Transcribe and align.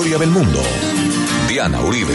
historia 0.00 0.18
del 0.18 0.30
mundo. 0.30 0.62
Diana 1.46 1.82
Uribe. 1.82 2.14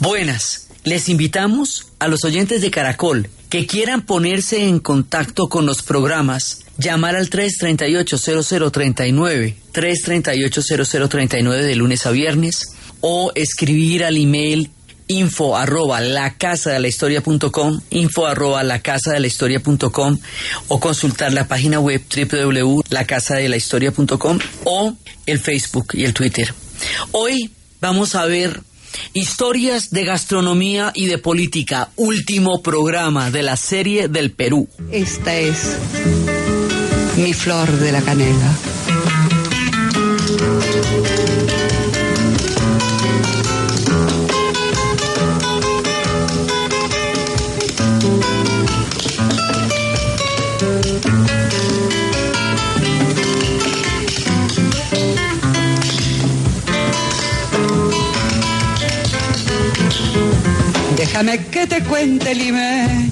Buenas. 0.00 0.68
Les 0.84 1.10
invitamos 1.10 1.88
a 1.98 2.08
los 2.08 2.24
oyentes 2.24 2.62
de 2.62 2.70
Caracol 2.70 3.28
que 3.50 3.66
quieran 3.66 4.06
ponerse 4.06 4.66
en 4.66 4.78
contacto 4.78 5.50
con 5.50 5.66
los 5.66 5.82
programas, 5.82 6.62
llamar 6.78 7.16
al 7.16 7.28
338-0039, 7.28 9.56
338-0039 9.74 11.60
de 11.60 11.76
lunes 11.76 12.06
a 12.06 12.12
viernes, 12.12 12.76
o 13.02 13.30
escribir 13.34 14.06
al 14.06 14.16
email 14.16 14.70
info 15.10 15.56
arroba 15.56 16.00
la 16.00 16.34
casa 16.34 16.78
la 16.78 16.88
info 17.90 18.26
arroba 18.26 18.62
la 18.62 18.80
o 20.68 20.80
consultar 20.80 21.32
la 21.32 21.48
página 21.48 21.80
web 21.80 22.00
www.lacasadelahistoria.com 22.08 24.38
o 24.64 24.94
el 25.26 25.40
Facebook 25.40 25.88
y 25.94 26.04
el 26.04 26.14
Twitter. 26.14 26.54
Hoy 27.12 27.50
vamos 27.80 28.14
a 28.14 28.26
ver 28.26 28.62
Historias 29.12 29.90
de 29.90 30.04
gastronomía 30.04 30.92
y 30.94 31.06
de 31.06 31.18
política, 31.18 31.90
último 31.96 32.62
programa 32.62 33.30
de 33.30 33.42
la 33.42 33.56
serie 33.56 34.08
del 34.08 34.32
Perú. 34.32 34.68
Esta 34.90 35.36
es 35.36 35.76
mi 37.16 37.32
flor 37.32 37.70
de 37.70 37.92
la 37.92 38.02
canela. 38.02 38.56
Déjame 61.12 61.38
que 61.46 61.66
te 61.66 61.82
cuente, 61.82 62.32
Limeño. 62.36 63.10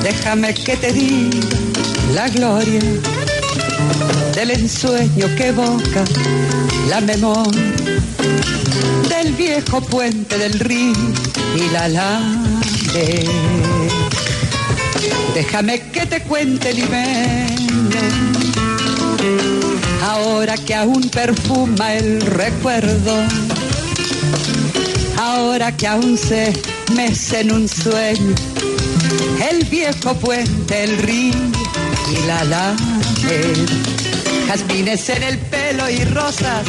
Déjame 0.00 0.54
que 0.54 0.76
te 0.76 0.92
diga 0.92 1.48
la 2.14 2.28
gloria 2.28 2.80
del 4.36 4.52
ensueño 4.52 5.26
que 5.36 5.48
evoca 5.48 6.04
la 6.88 7.00
memoria 7.00 7.74
del 9.08 9.32
viejo 9.32 9.80
puente 9.80 10.38
del 10.38 10.60
río 10.60 10.94
y 11.56 11.68
la 11.72 11.88
lave. 11.88 13.24
Déjame 15.34 15.80
que 15.90 16.06
te 16.06 16.20
cuente, 16.22 16.72
Limeño. 16.72 17.98
Ahora 20.04 20.56
que 20.58 20.76
aún 20.76 21.02
perfuma 21.10 21.92
el 21.92 22.20
recuerdo 22.20 23.26
ahora 25.22 25.76
que 25.76 25.86
aún 25.86 26.18
se 26.18 26.52
mece 26.94 27.40
en 27.40 27.52
un 27.52 27.68
sueño 27.68 28.34
el 29.50 29.64
viejo 29.66 30.14
puente, 30.14 30.84
el 30.84 30.98
río 30.98 31.34
y 32.10 32.26
la 32.26 32.44
lave. 32.44 33.52
Jazmines 34.48 35.08
en 35.08 35.22
el 35.22 35.38
pelo 35.38 35.88
y 35.88 36.04
rosas 36.04 36.66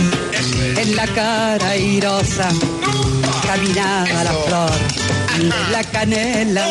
en 0.78 0.96
la 0.96 1.08
cara 1.08 1.70
airosa. 1.70 2.50
Caminaba 3.46 4.24
la 4.24 4.34
flor 4.46 4.72
de 5.40 5.72
la 5.72 5.84
canela. 5.84 6.66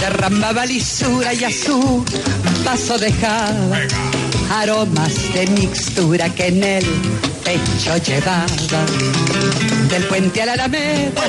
Derramaba 0.00 0.66
lisura 0.66 1.34
y 1.34 1.44
a 1.44 1.50
su 1.50 2.04
paso 2.64 2.98
dejaba 2.98 3.78
aromas 4.50 5.14
de 5.34 5.46
mixtura 5.46 6.28
que 6.30 6.48
en 6.48 6.64
él 6.64 6.86
pecho 7.44 7.96
llevaba 7.98 8.46
del 9.88 10.04
puente 10.04 10.42
a 10.42 10.46
la 10.46 10.52
Alameda. 10.54 11.22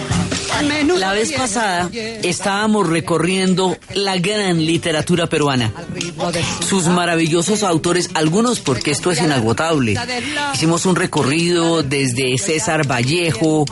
La 0.98 1.14
vez 1.14 1.32
pasada 1.34 1.90
estábamos 1.94 2.88
recorriendo 2.88 3.78
la 3.96 4.18
gran 4.18 4.66
literatura 4.66 5.28
peruana, 5.28 5.72
sus 6.68 6.86
maravillosos 6.88 7.64
autores, 7.64 8.10
algunos 8.14 8.60
porque 8.60 8.92
esto 8.92 9.12
es 9.12 9.22
inagotable. 9.22 9.96
Hicimos 10.54 10.86
un 10.86 10.96
recorrido 10.96 11.84
desde 11.84 12.38
César 12.38 12.88
Vallejo, 12.90 13.66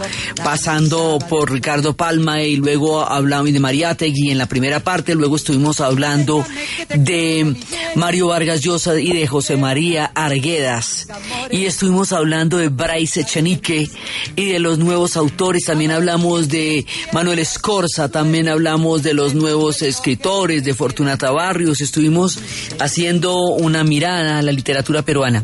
pasando 0.44 1.19
por 1.30 1.52
Ricardo 1.52 1.96
Palma 1.96 2.42
y 2.42 2.58
luego 2.58 3.02
hablamos 3.02 3.53
de 3.53 3.59
Mariátegui 3.59 4.31
en 4.31 4.38
la 4.38 4.48
primera 4.48 4.80
parte, 4.80 5.16
luego 5.16 5.36
estuvimos 5.36 5.81
hablando 5.81 6.46
de 6.90 7.56
Mario 7.96 8.28
Vargas 8.28 8.62
Llosa 8.62 9.00
y 9.00 9.13
de 9.13 9.28
José 9.28 9.56
María 9.58 10.12
Arguedas. 10.16 11.08
Y 11.52 11.66
estuvimos 11.66 12.12
hablando 12.12 12.58
de 12.58 12.69
Bryce 12.69 13.22
Echenique 13.22 13.90
y 14.36 14.46
de 14.46 14.59
los 14.59 14.78
nuevos 14.80 15.16
autores, 15.16 15.66
también 15.66 15.92
hablamos 15.92 16.50
de 16.50 16.71
Manuel 17.12 17.40
Escorza, 17.40 18.09
también 18.09 18.48
hablamos 18.48 19.04
de 19.04 19.14
los 19.14 19.34
nuevos 19.34 19.82
escritores, 19.82 20.64
de 20.64 20.74
Fortunata 20.74 21.32
Barrios, 21.32 21.82
estuvimos 21.82 22.40
haciendo 22.80 23.38
una 23.38 23.84
mirada 23.84 24.40
a 24.40 24.42
la 24.42 24.52
literatura 24.52 25.02
peruana. 25.02 25.44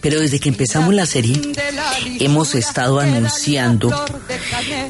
Pero 0.00 0.20
desde 0.20 0.40
que 0.40 0.48
empezamos 0.48 0.94
la 0.94 1.06
serie, 1.06 1.40
hemos 2.20 2.54
estado 2.54 3.00
anunciando 3.00 3.90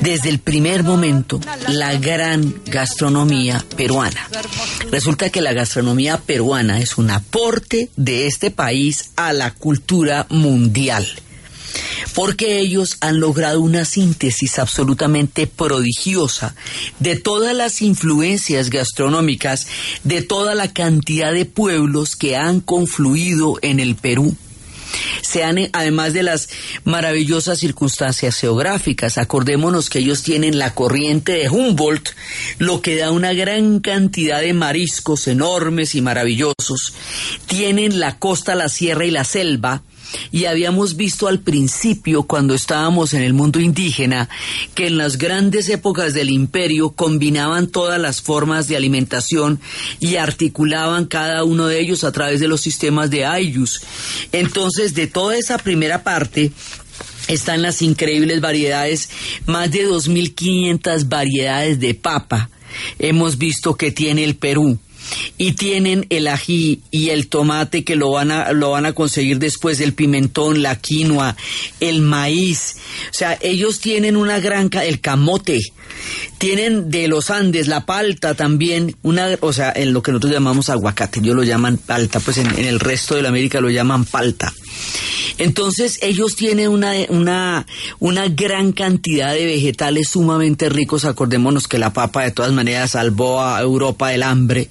desde 0.00 0.28
el 0.28 0.38
primer 0.38 0.82
momento 0.82 1.40
la 1.68 1.94
gran 1.94 2.54
gastronomía 2.66 3.64
peruana. 3.76 4.28
Resulta 4.90 5.30
que 5.30 5.40
la 5.40 5.52
gastronomía 5.52 6.18
peruana 6.18 6.80
es 6.80 6.98
un 6.98 7.10
aporte 7.10 7.90
de 7.96 8.26
este 8.26 8.50
país 8.50 9.10
a 9.16 9.32
la 9.32 9.52
cultura 9.54 10.26
mundial 10.30 11.06
porque 12.14 12.58
ellos 12.58 12.96
han 13.00 13.20
logrado 13.20 13.60
una 13.60 13.84
síntesis 13.84 14.58
absolutamente 14.58 15.46
prodigiosa 15.46 16.54
de 16.98 17.16
todas 17.16 17.54
las 17.54 17.82
influencias 17.82 18.70
gastronómicas 18.70 19.66
de 20.04 20.22
toda 20.22 20.54
la 20.54 20.72
cantidad 20.72 21.32
de 21.32 21.44
pueblos 21.44 22.16
que 22.16 22.36
han 22.36 22.60
confluido 22.60 23.58
en 23.62 23.80
el 23.80 23.96
Perú 23.96 24.36
sean 25.22 25.58
además 25.72 26.12
de 26.12 26.22
las 26.22 26.48
maravillosas 26.84 27.58
circunstancias 27.58 28.36
geográficas. 28.36 29.18
Acordémonos 29.18 29.90
que 29.90 30.00
ellos 30.00 30.22
tienen 30.22 30.58
la 30.58 30.74
corriente 30.74 31.32
de 31.32 31.48
Humboldt, 31.48 32.10
lo 32.58 32.80
que 32.80 32.96
da 32.96 33.10
una 33.10 33.32
gran 33.32 33.80
cantidad 33.80 34.40
de 34.40 34.54
mariscos 34.54 35.28
enormes 35.28 35.94
y 35.94 36.00
maravillosos. 36.00 36.94
Tienen 37.46 38.00
la 38.00 38.18
costa, 38.18 38.54
la 38.54 38.68
sierra 38.68 39.04
y 39.04 39.10
la 39.10 39.24
selva, 39.24 39.82
y 40.30 40.44
habíamos 40.46 40.96
visto 40.96 41.28
al 41.28 41.40
principio, 41.40 42.24
cuando 42.24 42.54
estábamos 42.54 43.14
en 43.14 43.22
el 43.22 43.32
mundo 43.32 43.60
indígena, 43.60 44.28
que 44.74 44.86
en 44.86 44.98
las 44.98 45.18
grandes 45.18 45.68
épocas 45.68 46.14
del 46.14 46.30
imperio 46.30 46.90
combinaban 46.90 47.68
todas 47.68 48.00
las 48.00 48.22
formas 48.22 48.68
de 48.68 48.76
alimentación 48.76 49.60
y 50.00 50.16
articulaban 50.16 51.06
cada 51.06 51.44
uno 51.44 51.66
de 51.66 51.80
ellos 51.80 52.04
a 52.04 52.12
través 52.12 52.40
de 52.40 52.48
los 52.48 52.60
sistemas 52.60 53.10
de 53.10 53.24
Ayus. 53.24 53.82
Entonces, 54.32 54.94
de 54.94 55.06
toda 55.06 55.36
esa 55.36 55.58
primera 55.58 56.02
parte, 56.02 56.52
están 57.28 57.62
las 57.62 57.82
increíbles 57.82 58.40
variedades, 58.40 59.08
más 59.46 59.70
de 59.70 59.88
2.500 59.88 61.08
variedades 61.08 61.80
de 61.80 61.94
papa. 61.94 62.50
Hemos 62.98 63.38
visto 63.38 63.74
que 63.74 63.90
tiene 63.90 64.24
el 64.24 64.36
Perú 64.36 64.78
y 65.38 65.52
tienen 65.52 66.06
el 66.10 66.28
ají 66.28 66.80
y 66.90 67.10
el 67.10 67.28
tomate 67.28 67.84
que 67.84 67.96
lo 67.96 68.10
van 68.10 68.30
a 68.30 68.52
lo 68.52 68.70
van 68.70 68.86
a 68.86 68.92
conseguir 68.92 69.38
después 69.38 69.78
del 69.78 69.94
pimentón, 69.94 70.62
la 70.62 70.76
quinoa, 70.76 71.36
el 71.80 72.02
maíz. 72.02 72.76
O 73.10 73.14
sea, 73.14 73.38
ellos 73.40 73.80
tienen 73.80 74.16
una 74.16 74.40
gran 74.40 74.70
el 74.72 75.00
camote. 75.00 75.60
Tienen 76.38 76.90
de 76.90 77.08
los 77.08 77.30
Andes 77.30 77.68
la 77.68 77.86
palta 77.86 78.34
también, 78.34 78.96
una, 79.02 79.38
o 79.40 79.52
sea, 79.52 79.72
en 79.74 79.92
lo 79.92 80.02
que 80.02 80.12
nosotros 80.12 80.32
llamamos 80.32 80.68
aguacate, 80.68 81.20
ellos 81.20 81.34
lo 81.34 81.42
llaman 81.42 81.78
palta, 81.78 82.20
pues 82.20 82.38
en, 82.38 82.46
en 82.58 82.66
el 82.66 82.80
resto 82.80 83.14
de 83.14 83.22
la 83.22 83.30
América 83.30 83.60
lo 83.60 83.70
llaman 83.70 84.04
palta. 84.04 84.52
Entonces 85.38 85.98
ellos 86.02 86.36
tienen 86.36 86.68
una, 86.68 86.92
una, 87.08 87.66
una 87.98 88.28
gran 88.28 88.72
cantidad 88.72 89.32
de 89.32 89.46
vegetales 89.46 90.08
sumamente 90.08 90.68
ricos. 90.68 91.04
Acordémonos 91.04 91.68
que 91.68 91.78
la 91.78 91.92
papa 91.92 92.24
de 92.24 92.30
todas 92.30 92.52
maneras 92.52 92.92
salvó 92.92 93.42
a 93.42 93.60
Europa 93.60 94.10
del 94.10 94.22
hambre. 94.22 94.68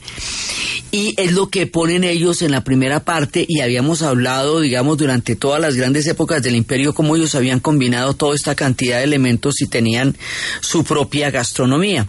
Y 0.92 1.14
es 1.18 1.34
lo 1.34 1.50
que 1.50 1.68
ponen 1.68 2.04
ellos 2.04 2.42
en 2.42 2.52
la 2.52 2.64
primera 2.64 3.02
parte 3.02 3.46
y 3.48 3.60
habíamos 3.60 4.02
hablado, 4.02 4.62
digamos, 4.62 4.98
durante 4.98 5.36
todas 5.36 5.60
las 5.60 5.76
grandes 5.76 6.08
épocas 6.08 6.42
del 6.42 6.56
imperio, 6.56 6.94
cómo 6.94 7.16
ellos 7.16 7.36
habían 7.36 7.60
combinado 7.60 8.14
toda 8.14 8.34
esta 8.34 8.56
cantidad 8.56 9.00
de 9.00 9.04
elementos 9.04 9.60
y 9.60 9.68
tenían 9.68 10.16
su 10.62 10.86
propia 10.86 11.32
gastronomía. 11.32 12.08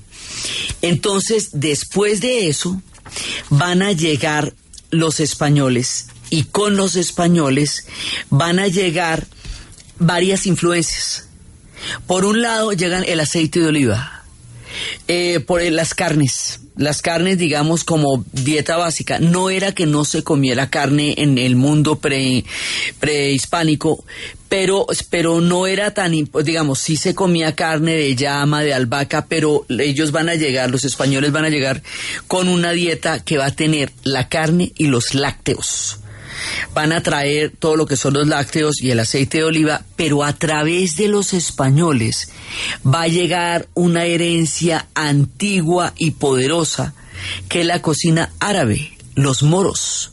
Entonces, 0.82 1.50
después 1.52 2.20
de 2.20 2.49
eso, 2.49 2.81
van 3.50 3.82
a 3.82 3.92
llegar 3.92 4.54
los 4.90 5.20
españoles 5.20 6.06
y 6.31 6.44
con 6.44 6.76
los 6.76 6.96
españoles 6.96 7.87
van 8.31 8.58
a 8.58 8.69
llegar 8.69 9.26
varias 9.99 10.46
influencias. 10.46 11.28
Por 12.06 12.25
un 12.25 12.43
lado 12.43 12.73
llegan 12.73 13.05
el 13.06 13.20
aceite 13.20 13.61
de 13.61 13.67
oliva, 13.67 14.12
Eh, 15.08 15.40
por 15.40 15.62
las 15.62 15.94
carnes, 15.94 16.61
las 16.76 17.00
carnes, 17.00 17.38
digamos, 17.38 17.84
como 17.84 18.25
dieta 18.32 18.76
básica. 18.76 19.19
No 19.19 19.49
era 19.49 19.73
que 19.73 19.87
no 19.87 20.05
se 20.05 20.23
comiera 20.23 20.69
carne 20.69 21.14
en 21.17 21.38
el 21.38 21.56
mundo 21.56 21.99
pre, 21.99 22.44
prehispánico, 23.00 24.05
pero, 24.49 24.87
pero 25.08 25.40
no 25.40 25.67
era 25.67 25.94
tan, 25.94 26.12
digamos, 26.44 26.78
sí 26.78 26.96
se 26.96 27.14
comía 27.14 27.55
carne 27.55 27.94
de 27.94 28.14
llama, 28.17 28.62
de 28.62 28.75
albahaca, 28.75 29.26
pero 29.26 29.64
ellos 29.69 30.12
van 30.12 30.28
a 30.28 30.34
llegar, 30.34 30.70
los 30.70 30.84
españoles 30.84 31.32
van 31.32 31.46
a 31.46 31.50
llegar 31.50 31.82
con 32.26 32.49
una 32.49 32.73
dieta 32.73 33.25
que 33.25 33.38
va 33.38 33.46
a 33.46 33.56
tener 33.56 33.93
la 34.05 34.28
carne 34.28 34.73
y 34.76 34.88
los 34.88 35.14
lácteos 35.14 36.00
van 36.74 36.92
a 36.92 37.02
traer 37.02 37.52
todo 37.58 37.76
lo 37.76 37.86
que 37.86 37.96
son 37.96 38.14
los 38.14 38.26
lácteos 38.26 38.80
y 38.80 38.90
el 38.90 39.00
aceite 39.00 39.38
de 39.38 39.44
oliva, 39.44 39.82
pero 39.96 40.24
a 40.24 40.32
través 40.32 40.96
de 40.96 41.08
los 41.08 41.32
españoles 41.32 42.30
va 42.86 43.02
a 43.02 43.08
llegar 43.08 43.68
una 43.74 44.04
herencia 44.04 44.86
antigua 44.94 45.92
y 45.96 46.12
poderosa 46.12 46.94
que 47.48 47.60
es 47.60 47.66
la 47.66 47.82
cocina 47.82 48.32
árabe, 48.40 48.92
los 49.14 49.42
moros 49.42 50.12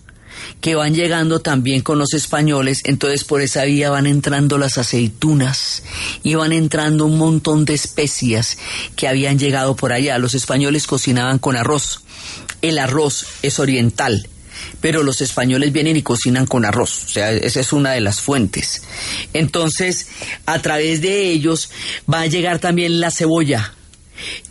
que 0.61 0.75
van 0.75 0.95
llegando 0.95 1.41
también 1.41 1.81
con 1.81 1.99
los 1.99 2.13
españoles, 2.13 2.81
entonces 2.85 3.25
por 3.25 3.41
esa 3.41 3.65
vía 3.65 3.89
van 3.89 4.05
entrando 4.05 4.57
las 4.57 4.77
aceitunas 4.77 5.83
y 6.23 6.35
van 6.35 6.53
entrando 6.53 7.05
un 7.05 7.17
montón 7.17 7.65
de 7.65 7.73
especias 7.73 8.57
que 8.95 9.09
habían 9.09 9.37
llegado 9.37 9.75
por 9.75 9.91
allá. 9.91 10.17
Los 10.19 10.35
españoles 10.35 10.87
cocinaban 10.87 11.37
con 11.37 11.57
arroz. 11.57 12.01
El 12.61 12.79
arroz 12.79 13.25
es 13.41 13.59
oriental, 13.59 14.29
pero 14.81 15.03
los 15.03 15.21
españoles 15.21 15.71
vienen 15.71 15.97
y 15.97 16.01
cocinan 16.01 16.45
con 16.45 16.65
arroz, 16.65 17.05
o 17.05 17.07
sea, 17.09 17.31
esa 17.31 17.59
es 17.59 17.73
una 17.73 17.91
de 17.91 18.01
las 18.01 18.21
fuentes. 18.21 18.83
Entonces, 19.33 20.07
a 20.45 20.61
través 20.61 21.01
de 21.01 21.29
ellos 21.29 21.69
va 22.11 22.21
a 22.21 22.27
llegar 22.27 22.59
también 22.59 22.99
la 22.99 23.11
cebolla, 23.11 23.73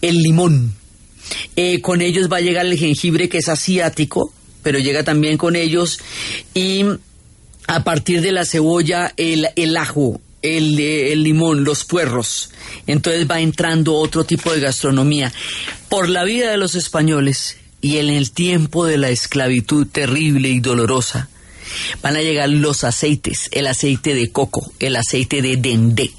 el 0.00 0.22
limón, 0.22 0.74
eh, 1.56 1.80
con 1.80 2.00
ellos 2.00 2.30
va 2.30 2.38
a 2.38 2.40
llegar 2.40 2.66
el 2.66 2.78
jengibre 2.78 3.28
que 3.28 3.38
es 3.38 3.48
asiático, 3.48 4.32
pero 4.62 4.78
llega 4.78 5.02
también 5.02 5.36
con 5.36 5.56
ellos 5.56 6.00
y 6.54 6.84
a 7.66 7.84
partir 7.84 8.20
de 8.20 8.32
la 8.32 8.44
cebolla, 8.44 9.12
el, 9.16 9.76
ajo, 9.76 10.20
el, 10.42 10.78
el, 10.78 11.22
limón, 11.22 11.64
los 11.64 11.84
puerros. 11.84 12.50
Entonces 12.86 13.28
va 13.30 13.40
entrando 13.40 13.94
otro 13.94 14.24
tipo 14.24 14.52
de 14.52 14.60
gastronomía. 14.60 15.32
Por 15.88 16.08
la 16.08 16.24
vida 16.24 16.50
de 16.50 16.56
los 16.56 16.74
españoles, 16.74 17.56
y 17.82 17.98
en 17.98 18.08
el 18.08 18.30
tiempo 18.30 18.86
de 18.86 18.96
la 18.96 19.10
esclavitud 19.10 19.86
terrible 19.86 20.48
y 20.48 20.60
dolorosa 20.60 21.28
van 22.00 22.16
a 22.16 22.22
llegar 22.22 22.48
los 22.48 22.84
aceites, 22.84 23.48
el 23.50 23.66
aceite 23.66 24.14
de 24.14 24.30
coco, 24.30 24.72
el 24.78 24.96
aceite 24.96 25.42
de 25.42 25.56
dendé, 25.56 26.12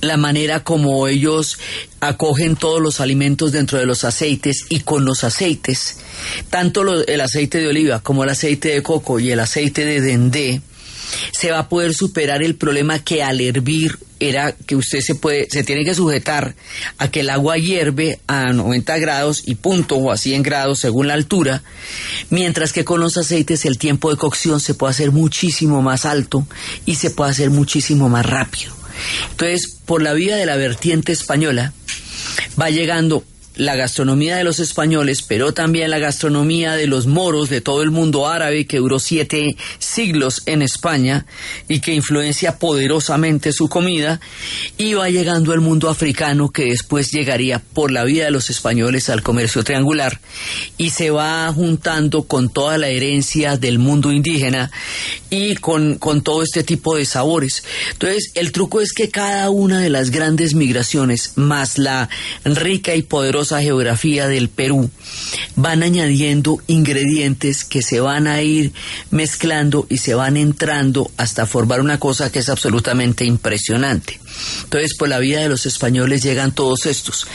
la 0.00 0.16
manera 0.16 0.64
como 0.64 1.06
ellos 1.06 1.58
acogen 2.00 2.56
todos 2.56 2.80
los 2.80 3.00
alimentos 3.00 3.52
dentro 3.52 3.78
de 3.78 3.86
los 3.86 4.04
aceites 4.04 4.64
y 4.70 4.80
con 4.80 5.04
los 5.04 5.22
aceites, 5.22 5.98
tanto 6.48 7.04
el 7.04 7.20
aceite 7.20 7.58
de 7.58 7.68
oliva 7.68 8.00
como 8.00 8.24
el 8.24 8.30
aceite 8.30 8.70
de 8.70 8.82
coco 8.82 9.20
y 9.20 9.30
el 9.30 9.40
aceite 9.40 9.84
de 9.84 10.00
dendé, 10.00 10.62
se 11.32 11.50
va 11.50 11.60
a 11.60 11.68
poder 11.68 11.92
superar 11.92 12.42
el 12.42 12.54
problema 12.54 13.00
que 13.00 13.22
al 13.22 13.40
hervir 13.40 13.98
era 14.20 14.52
que 14.52 14.76
usted 14.76 15.00
se 15.00 15.14
puede, 15.14 15.48
se 15.50 15.64
tiene 15.64 15.84
que 15.84 15.94
sujetar 15.94 16.54
a 16.98 17.10
que 17.10 17.20
el 17.20 17.30
agua 17.30 17.56
hierve 17.56 18.20
a 18.26 18.52
90 18.52 18.98
grados 18.98 19.42
y 19.46 19.56
punto 19.56 19.96
o 19.96 20.12
a 20.12 20.16
100 20.16 20.42
grados 20.42 20.78
según 20.78 21.08
la 21.08 21.14
altura, 21.14 21.62
mientras 22.28 22.72
que 22.72 22.84
con 22.84 23.00
los 23.00 23.16
aceites 23.16 23.64
el 23.64 23.78
tiempo 23.78 24.10
de 24.10 24.16
cocción 24.16 24.60
se 24.60 24.74
puede 24.74 24.92
hacer 24.92 25.10
muchísimo 25.10 25.82
más 25.82 26.04
alto 26.04 26.46
y 26.86 26.96
se 26.96 27.10
puede 27.10 27.30
hacer 27.30 27.50
muchísimo 27.50 28.08
más 28.08 28.26
rápido. 28.26 28.74
Entonces, 29.30 29.78
por 29.86 30.02
la 30.02 30.12
vía 30.12 30.36
de 30.36 30.46
la 30.46 30.56
vertiente 30.56 31.12
española, 31.12 31.72
va 32.60 32.70
llegando 32.70 33.24
la 33.60 33.76
gastronomía 33.76 34.36
de 34.36 34.44
los 34.44 34.58
españoles, 34.58 35.20
pero 35.20 35.52
también 35.52 35.90
la 35.90 35.98
gastronomía 35.98 36.76
de 36.76 36.86
los 36.86 37.06
moros 37.06 37.50
de 37.50 37.60
todo 37.60 37.82
el 37.82 37.90
mundo 37.90 38.26
árabe 38.26 38.66
que 38.66 38.78
duró 38.78 38.98
siete 38.98 39.54
siglos 39.78 40.42
en 40.46 40.62
España 40.62 41.26
y 41.68 41.80
que 41.80 41.92
influencia 41.92 42.58
poderosamente 42.58 43.52
su 43.52 43.68
comida, 43.68 44.18
y 44.78 44.94
va 44.94 45.10
llegando 45.10 45.52
el 45.52 45.60
mundo 45.60 45.90
africano 45.90 46.48
que 46.48 46.70
después 46.70 47.10
llegaría 47.10 47.58
por 47.58 47.90
la 47.90 48.04
vida 48.04 48.24
de 48.24 48.30
los 48.30 48.48
españoles 48.48 49.10
al 49.10 49.22
comercio 49.22 49.62
triangular 49.62 50.20
y 50.78 50.88
se 50.88 51.10
va 51.10 51.52
juntando 51.52 52.22
con 52.22 52.48
toda 52.48 52.78
la 52.78 52.88
herencia 52.88 53.58
del 53.58 53.78
mundo 53.78 54.10
indígena 54.10 54.70
y 55.28 55.56
con, 55.56 55.96
con 55.96 56.22
todo 56.22 56.42
este 56.42 56.62
tipo 56.64 56.96
de 56.96 57.04
sabores. 57.04 57.62
Entonces, 57.92 58.32
el 58.36 58.52
truco 58.52 58.80
es 58.80 58.94
que 58.94 59.10
cada 59.10 59.50
una 59.50 59.80
de 59.80 59.90
las 59.90 60.10
grandes 60.10 60.54
migraciones, 60.54 61.32
más 61.36 61.76
la 61.76 62.08
rica 62.44 62.94
y 62.94 63.02
poderosa 63.02 63.49
geografía 63.58 64.28
del 64.28 64.48
Perú, 64.48 64.90
van 65.56 65.82
añadiendo 65.82 66.58
ingredientes 66.66 67.64
que 67.64 67.82
se 67.82 68.00
van 68.00 68.26
a 68.26 68.42
ir 68.42 68.72
mezclando 69.10 69.86
y 69.88 69.98
se 69.98 70.14
van 70.14 70.36
entrando 70.36 71.10
hasta 71.16 71.46
formar 71.46 71.80
una 71.80 71.98
cosa 71.98 72.30
que 72.30 72.38
es 72.38 72.48
absolutamente 72.48 73.24
impresionante. 73.24 74.20
Entonces, 74.64 74.96
por 74.96 75.08
la 75.08 75.18
vida 75.18 75.40
de 75.40 75.48
los 75.48 75.66
españoles 75.66 76.22
llegan 76.22 76.54
todos 76.54 76.86
estos. 76.86 77.26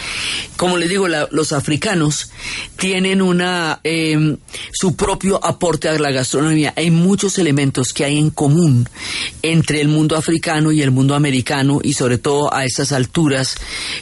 Como 0.58 0.78
les 0.78 0.90
digo, 0.90 1.08
los 1.08 1.52
africanos 1.52 2.30
tienen 2.78 3.22
una 3.22 3.80
em, 3.84 4.38
su 4.72 4.96
propio 4.96 5.44
aporte 5.44 5.90
a 5.90 6.00
la 6.00 6.12
gastronomía. 6.12 6.74
Hay 6.76 6.92
muchos 6.92 7.38
elementos 7.38 7.94
que 7.94 8.06
hay 8.06 8.18
en 8.18 8.30
común 8.30 8.88
entre 9.42 9.82
el 9.82 9.88
mundo 9.88 10.16
africano 10.16 10.72
y 10.72 10.82
el 10.82 10.92
mundo 10.92 11.16
americano 11.16 11.80
y 11.84 11.94
sobre 11.94 12.18
todo 12.18 12.54
a 12.54 12.66
estas 12.66 12.92
alturas 12.92 13.56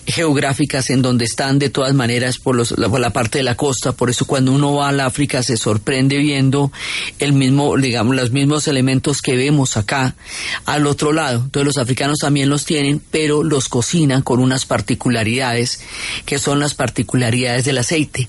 geográficas 0.06 0.89
en 0.89 1.01
donde 1.01 1.25
están 1.25 1.60
de 1.60 1.69
todas 1.69 1.94
maneras 1.94 2.38
por, 2.38 2.56
los, 2.56 2.78
la, 2.78 3.10
parte 3.10 3.39
de 3.39 3.44
la 3.44 3.56
costa. 3.56 3.94
Por 3.94 4.10
eso 4.10 4.25
cuando 4.25 4.51
uno 4.51 4.75
va 4.75 4.89
al 4.89 5.00
África 5.00 5.42
se 5.44 5.57
sorprende 5.57 6.18
viendo 6.18 6.72
el 7.19 7.34
mismo, 7.34 7.78
digamos, 7.78 8.16
los 8.16 8.31
mismos 8.31 8.68
elementos 8.68 9.22
que 9.22 9.36
vemos 9.36 9.78
acá 9.78 10.16
al 10.66 10.88
otro 10.88 11.13
lado. 11.13 11.42
Entonces 11.46 11.66
los 11.66 11.78
africanos 11.78 12.19
también 12.19 12.50
los 12.50 12.66
tienen 12.66 12.82
pero 13.12 13.44
los 13.44 13.69
cocinan 13.69 14.21
con 14.21 14.39
unas 14.39 14.65
particularidades 14.65 15.81
que 16.25 16.39
son 16.39 16.59
las 16.59 16.74
particularidades 16.74 17.65
del 17.65 17.77
aceite. 17.77 18.27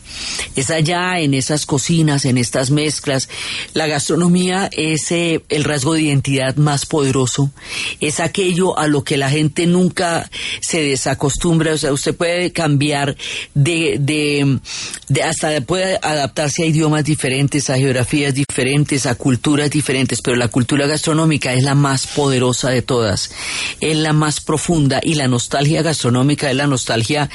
Es 0.57 0.71
allá 0.71 1.19
en 1.21 1.35
esas 1.35 1.67
cocinas, 1.67 2.25
en 2.25 2.39
estas 2.39 2.71
mezclas, 2.71 3.29
la 3.73 3.87
gastronomía 3.87 4.69
es 4.73 5.11
eh, 5.13 5.43
el 5.49 5.65
rasgo 5.65 5.95
de 5.95 6.03
identidad 6.03 6.57
más 6.57 6.87
poderoso, 6.87 7.51
es 8.01 8.21
aquello 8.21 8.79
a 8.79 8.87
lo 8.87 9.05
que 9.05 9.17
la 9.17 9.31
gente 9.31 9.67
nunca 9.67 10.31
se 10.61 10.83
desacostumbra, 10.83 11.75
o 11.75 11.79
sea, 11.79 11.93
usted 11.93 12.15
puede 12.15 12.53
cambiar 12.53 13.17
de, 13.55 13.97
de, 14.01 14.59
de 15.09 15.23
hasta 15.23 15.61
puede 15.61 15.99
adaptarse 16.03 16.63
a 16.63 16.67
idiomas 16.67 17.05
diferentes, 17.05 17.71
a 17.71 17.77
geografías 17.77 18.35
diferentes, 18.35 19.07
a 19.07 19.15
culturas 19.15 19.71
diferentes, 19.71 20.21
pero 20.23 20.37
la 20.37 20.49
cultura 20.49 20.87
gastronómica 20.87 21.53
es 21.53 21.63
la 21.63 21.75
más 21.75 22.07
poderosa 22.07 22.71
de 22.71 22.83
todas, 22.83 23.31
es 23.81 23.97
la 23.97 24.13
más 24.13 24.41
profunda 24.45 25.01
y 25.03 25.15
la 25.15 25.29
nostalgia 25.29 25.83
gastronómica 25.83 26.51
es 26.51 26.57
la 26.57 26.67
nostalgia 26.67 27.29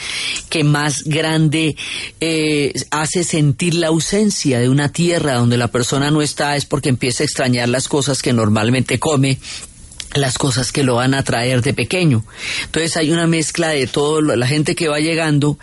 que 0.49 0.63
más 0.63 1.03
grande 1.03 1.75
eh, 2.19 2.73
hace 2.91 3.23
sentir 3.23 3.73
la 3.73 3.87
ausencia 3.87 4.59
de 4.59 4.69
una 4.69 4.91
tierra 4.91 5.35
donde 5.35 5.57
la 5.57 5.67
persona 5.67 6.11
no 6.11 6.21
está 6.21 6.55
es 6.55 6.65
porque 6.65 6.89
empieza 6.89 7.23
a 7.23 7.25
extrañar 7.25 7.69
las 7.69 7.87
cosas 7.87 8.21
que 8.21 8.33
normalmente 8.33 8.99
come 8.99 9.39
las 10.13 10.37
cosas 10.37 10.71
que 10.71 10.83
lo 10.83 10.95
van 10.95 11.13
a 11.13 11.23
traer 11.23 11.61
de 11.61 11.73
pequeño. 11.73 12.25
Entonces 12.65 12.97
hay 12.97 13.11
una 13.11 13.27
mezcla 13.27 13.69
de 13.69 13.85
todo, 13.87 14.21
la 14.21 14.47
gente 14.47 14.75
que 14.75 14.87
va 14.87 14.99
llegando 14.99 15.59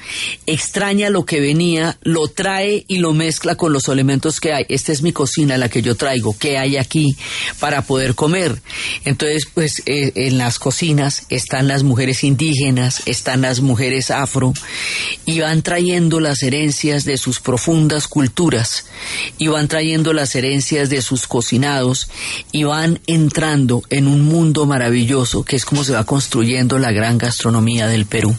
extraña 0.47 1.11
lo 1.11 1.25
que 1.25 1.41
venía, 1.41 1.99
lo 2.03 2.29
trae 2.29 2.85
y 2.87 2.99
lo 2.99 3.13
mezcla 3.13 3.57
con 3.57 3.73
los 3.73 3.89
elementos 3.89 4.41
que 4.41 4.53
hay. 4.53 4.65
Esta 4.69 4.93
es 4.93 5.03
mi 5.03 5.13
cocina, 5.13 5.59
la 5.59 5.69
que 5.69 5.83
yo 5.83 5.97
traigo, 5.97 6.37
¿qué 6.39 6.59
hay 6.59 6.77
aquí 6.77 7.17
para 7.59 7.83
poder 7.83 8.15
comer? 8.15 8.61
Entonces, 9.05 9.47
pues 9.53 9.83
eh, 9.87 10.13
en 10.15 10.39
las 10.39 10.59
cocinas 10.59 11.27
están 11.29 11.67
las 11.67 11.83
mujeres 11.83 12.23
indígenas, 12.23 13.03
están 13.07 13.43
las 13.43 13.61
mujeres 13.61 14.11
afro 14.11 14.53
y 15.25 15.41
van 15.41 15.63
trayendo 15.63 16.21
las 16.21 16.43
herencias 16.43 17.05
de 17.05 17.17
sus 17.17 17.41
profundas 17.41 18.07
culturas 18.07 18.87
y 19.39 19.49
van 19.49 19.69
trayendo 19.69 20.13
las 20.13 20.35
herencias 20.37 20.89
de 20.89 21.03
sus 21.03 21.27
cocinados 21.27 22.09
y 22.53 22.65
van 22.65 23.01
entrando 23.07 23.83
en 23.91 24.07
un 24.07 24.23
mundo 24.23 24.36
mundo 24.37 24.67
maravilloso 24.67 25.45
que 25.45 25.57
es 25.57 25.65
como 25.65 25.83
se 25.83 25.95
va 25.95 26.05
construyendo 26.05 26.79
la 26.79 26.93
gran 26.93 27.17
gastronomía 27.17 27.87
del 27.87 28.05
Perú. 28.05 28.37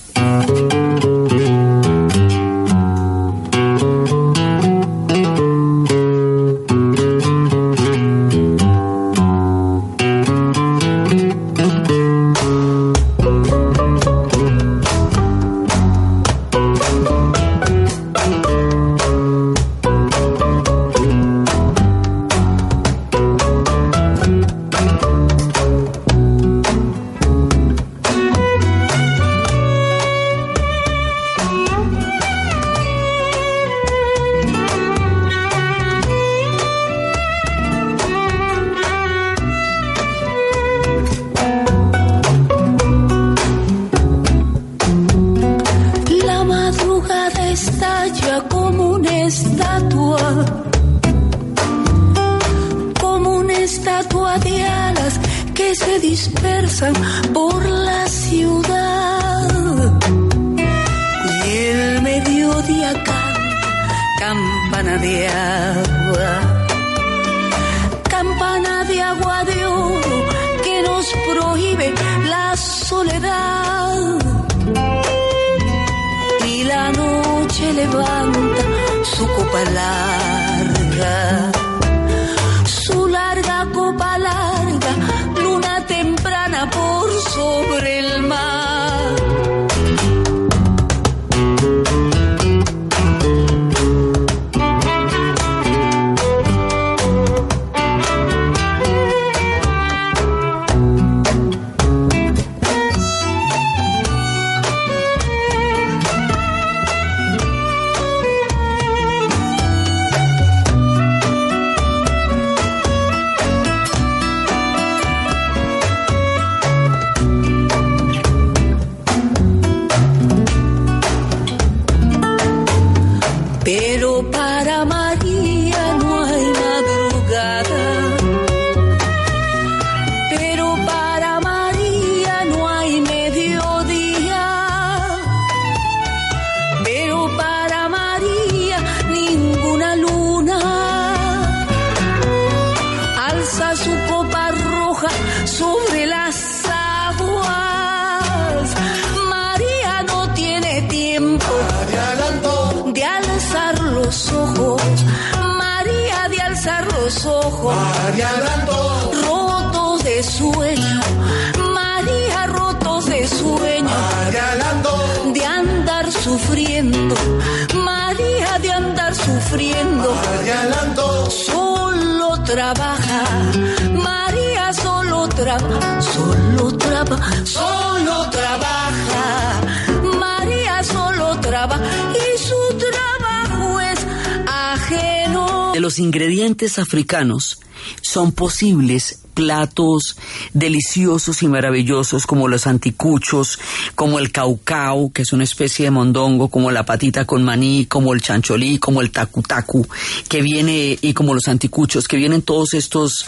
Africanos 186.80 187.60
son 188.02 188.32
posibles 188.32 189.20
platos 189.38 190.18
deliciosos 190.54 191.44
y 191.44 191.48
maravillosos 191.48 192.26
como 192.26 192.48
los 192.48 192.66
anticuchos, 192.66 193.60
como 193.94 194.18
el 194.18 194.32
caucao, 194.32 195.12
que 195.12 195.22
es 195.22 195.32
una 195.32 195.44
especie 195.44 195.86
de 195.86 195.92
mondongo, 195.92 196.50
como 196.50 196.72
la 196.72 196.88
patita 196.88 197.26
con 197.26 197.44
maní, 197.44 197.86
como 197.86 198.14
el 198.14 198.22
chancholí, 198.22 198.80
como 198.80 199.00
el 199.00 199.12
tacutacu, 199.12 199.88
que 200.28 200.42
viene, 200.42 200.98
y 201.00 201.14
como 201.14 201.36
los 201.36 201.48
anticuchos, 201.48 202.08
que 202.08 202.18
vienen 202.18 202.42
todos 202.42 202.74
estos, 202.74 203.26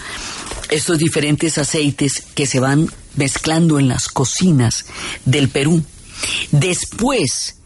estos 0.72 0.98
diferentes 0.98 1.60
aceites 1.60 2.24
que 2.34 2.48
se 2.48 2.60
van 2.60 2.91
mezclando 3.15 3.77
en 3.77 3.88
las 3.88 4.08
cocinas 4.08 4.86
del 5.25 5.50
Perú. 5.50 5.84
Después, 6.51 7.58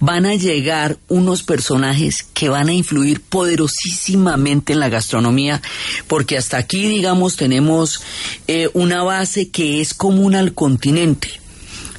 van 0.00 0.26
a 0.26 0.34
llegar 0.34 0.98
unos 1.08 1.42
personajes 1.42 2.26
que 2.34 2.48
van 2.48 2.68
a 2.68 2.72
influir 2.72 3.20
poderosísimamente 3.20 4.72
en 4.72 4.80
la 4.80 4.88
gastronomía, 4.88 5.62
porque 6.06 6.36
hasta 6.36 6.56
aquí, 6.56 6.88
digamos, 6.88 7.36
tenemos 7.36 8.02
eh, 8.46 8.68
una 8.74 9.02
base 9.02 9.48
que 9.50 9.80
es 9.80 9.94
común 9.94 10.34
al 10.34 10.54
continente. 10.54 11.40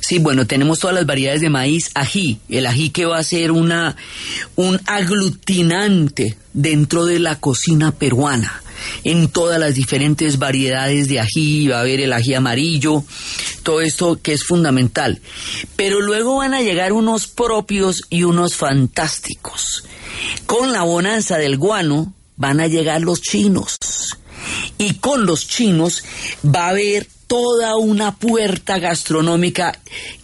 Sí, 0.02 0.18
bueno, 0.18 0.48
tenemos 0.48 0.80
todas 0.80 0.96
las 0.96 1.06
variedades 1.06 1.42
de 1.42 1.50
maíz, 1.50 1.92
ají, 1.94 2.40
el 2.50 2.66
ají 2.66 2.90
que 2.90 3.06
va 3.06 3.20
a 3.20 3.24
ser 3.24 3.52
una, 3.52 3.96
un 4.56 4.80
aglutinante 4.86 6.38
dentro 6.54 7.06
de 7.06 7.20
la 7.20 7.40
cocina 7.40 7.92
peruana 7.92 8.64
en 9.04 9.30
todas 9.30 9.60
las 9.60 9.76
diferentes 9.76 10.40
variedades 10.40 11.08
de 11.08 11.20
ají, 11.20 11.68
va 11.68 11.78
a 11.78 11.82
haber 11.82 12.02
el 12.02 12.14
ají 12.14 12.34
amarillo, 12.34 13.04
todo 13.64 13.82
esto 13.82 14.20
que 14.22 14.34
es 14.34 14.44
fundamental. 14.44 15.22
Pero 15.76 16.02
luego 16.02 16.38
van 16.38 16.54
a 16.54 16.62
llegar 16.62 16.94
unos 16.94 17.28
propios 17.28 18.04
y 18.10 18.24
unos 18.24 18.56
fantásticos. 18.56 19.84
Con 20.46 20.72
la 20.72 20.84
bonanza 20.84 21.38
del 21.38 21.58
guano 21.58 22.14
van 22.36 22.60
a 22.60 22.68
llegar 22.68 23.02
los 23.02 23.22
chinos. 23.22 23.78
Y 24.78 24.96
con 24.96 25.26
los 25.26 25.48
chinos 25.48 26.04
va 26.44 26.68
a 26.68 26.70
haber 26.70 27.08
toda 27.28 27.76
una 27.76 28.16
puerta 28.16 28.80
gastronómica 28.80 29.78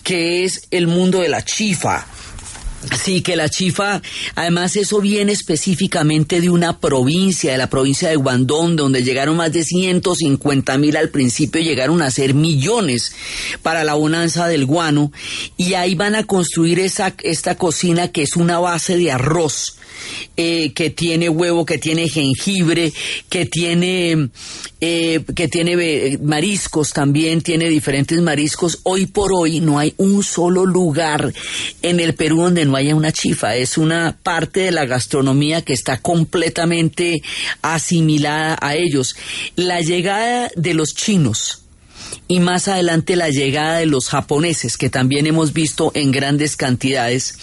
que 0.04 0.44
es 0.44 0.68
el 0.72 0.88
mundo 0.88 1.20
de 1.20 1.30
la 1.30 1.46
chifa 1.46 2.08
Sí, 2.94 3.22
que 3.22 3.36
la 3.36 3.50
chifa, 3.50 4.02
además 4.36 4.76
eso 4.76 5.02
viene 5.02 5.32
específicamente 5.32 6.42
de 6.42 6.50
una 6.50 6.80
provincia, 6.80 7.52
de 7.52 7.58
la 7.58 7.70
provincia 7.70 8.10
de 8.10 8.16
Guandón, 8.16 8.76
donde 8.76 9.04
llegaron 9.04 9.38
más 9.38 9.52
de 9.52 9.64
150 9.64 10.78
mil 10.78 10.98
al 10.98 11.10
principio, 11.10 11.62
llegaron 11.62 12.02
a 12.02 12.12
ser 12.12 12.34
millones 12.34 13.16
para 13.62 13.84
la 13.84 13.94
bonanza 13.94 14.48
del 14.48 14.66
guano, 14.66 15.12
y 15.58 15.74
ahí 15.74 15.96
van 15.96 16.16
a 16.16 16.24
construir 16.24 16.80
esa, 16.80 17.16
esta 17.24 17.56
cocina 17.56 18.10
que 18.10 18.24
es 18.24 18.36
una 18.36 18.60
base 18.60 18.98
de 18.98 19.12
arroz, 19.12 19.78
eh, 20.38 20.74
que 20.74 20.90
tiene 20.90 21.30
huevo, 21.30 21.66
que 21.66 21.78
tiene 21.78 22.10
jengibre, 22.10 22.92
que 23.30 23.46
tiene, 23.46 24.30
eh, 24.82 25.24
que 25.36 25.48
tiene 25.48 26.18
mariscos 26.22 26.94
también, 26.94 27.42
tiene 27.42 27.70
diferentes 27.70 28.22
mariscos. 28.22 28.80
Hoy 28.84 29.06
por 29.06 29.32
hoy 29.34 29.60
no 29.60 29.80
hay 29.80 29.94
un 29.98 30.24
solo 30.24 30.66
lugar 30.66 31.34
en 31.82 32.00
el 32.00 32.16
Perú 32.16 32.42
donde 32.42 32.66
no 32.66 32.76
haya 32.76 32.96
una 32.96 33.12
chifa. 33.12 33.56
Es 33.56 33.78
una 33.78 34.18
parte 34.22 34.62
de 34.62 34.72
la 34.72 34.86
gastronomía 34.86 35.62
que 35.62 35.74
está 35.74 35.98
completamente 36.00 37.22
asimilada 37.62 38.58
a 38.62 38.76
ellos. 38.76 39.16
La 39.56 39.82
llegada 39.82 40.50
de 40.56 40.74
los 40.74 40.96
chinos 40.96 41.65
y 42.28 42.40
más 42.40 42.68
adelante 42.68 43.16
la 43.16 43.30
llegada 43.30 43.78
de 43.78 43.86
los 43.86 44.10
japoneses, 44.10 44.78
que 44.78 44.90
también 44.90 45.28
hemos 45.28 45.54
visto 45.54 45.92
en 45.94 46.12
grandes 46.12 46.56
cantidades, 46.56 47.36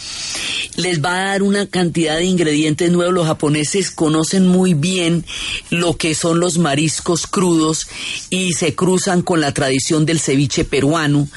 les 0.76 1.02
va 1.02 1.14
a 1.14 1.28
dar 1.28 1.42
una 1.42 1.66
cantidad 1.66 2.16
de 2.16 2.24
ingredientes 2.24 2.90
nuevos. 2.90 3.14
Los 3.14 3.26
japoneses 3.26 3.90
conocen 3.90 4.46
muy 4.46 4.74
bien 4.74 5.24
lo 5.70 5.96
que 5.96 6.14
son 6.14 6.40
los 6.40 6.58
mariscos 6.58 7.26
crudos 7.26 7.86
y 8.30 8.52
se 8.52 8.74
cruzan 8.74 9.22
con 9.22 9.40
la 9.40 9.54
tradición 9.54 10.04
del 10.06 10.18
ceviche 10.18 10.64
peruano. 10.64 11.28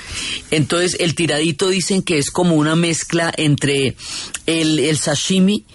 Entonces 0.50 0.98
el 1.00 1.15
tiradito 1.15 1.69
dicen 1.69 2.01
que 2.01 2.17
es 2.17 2.31
como 2.31 2.55
una 2.55 2.75
mezcla 2.75 3.31
entre 3.38 3.95
el, 4.45 4.79
el 4.79 4.98
sashimi 4.98 5.65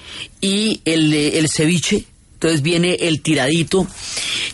y 0.40 0.80
el, 0.85 1.12
el 1.14 1.49
ceviche. 1.49 2.06
Entonces 2.40 2.62
viene 2.62 2.94
el 3.00 3.20
tiradito. 3.20 3.87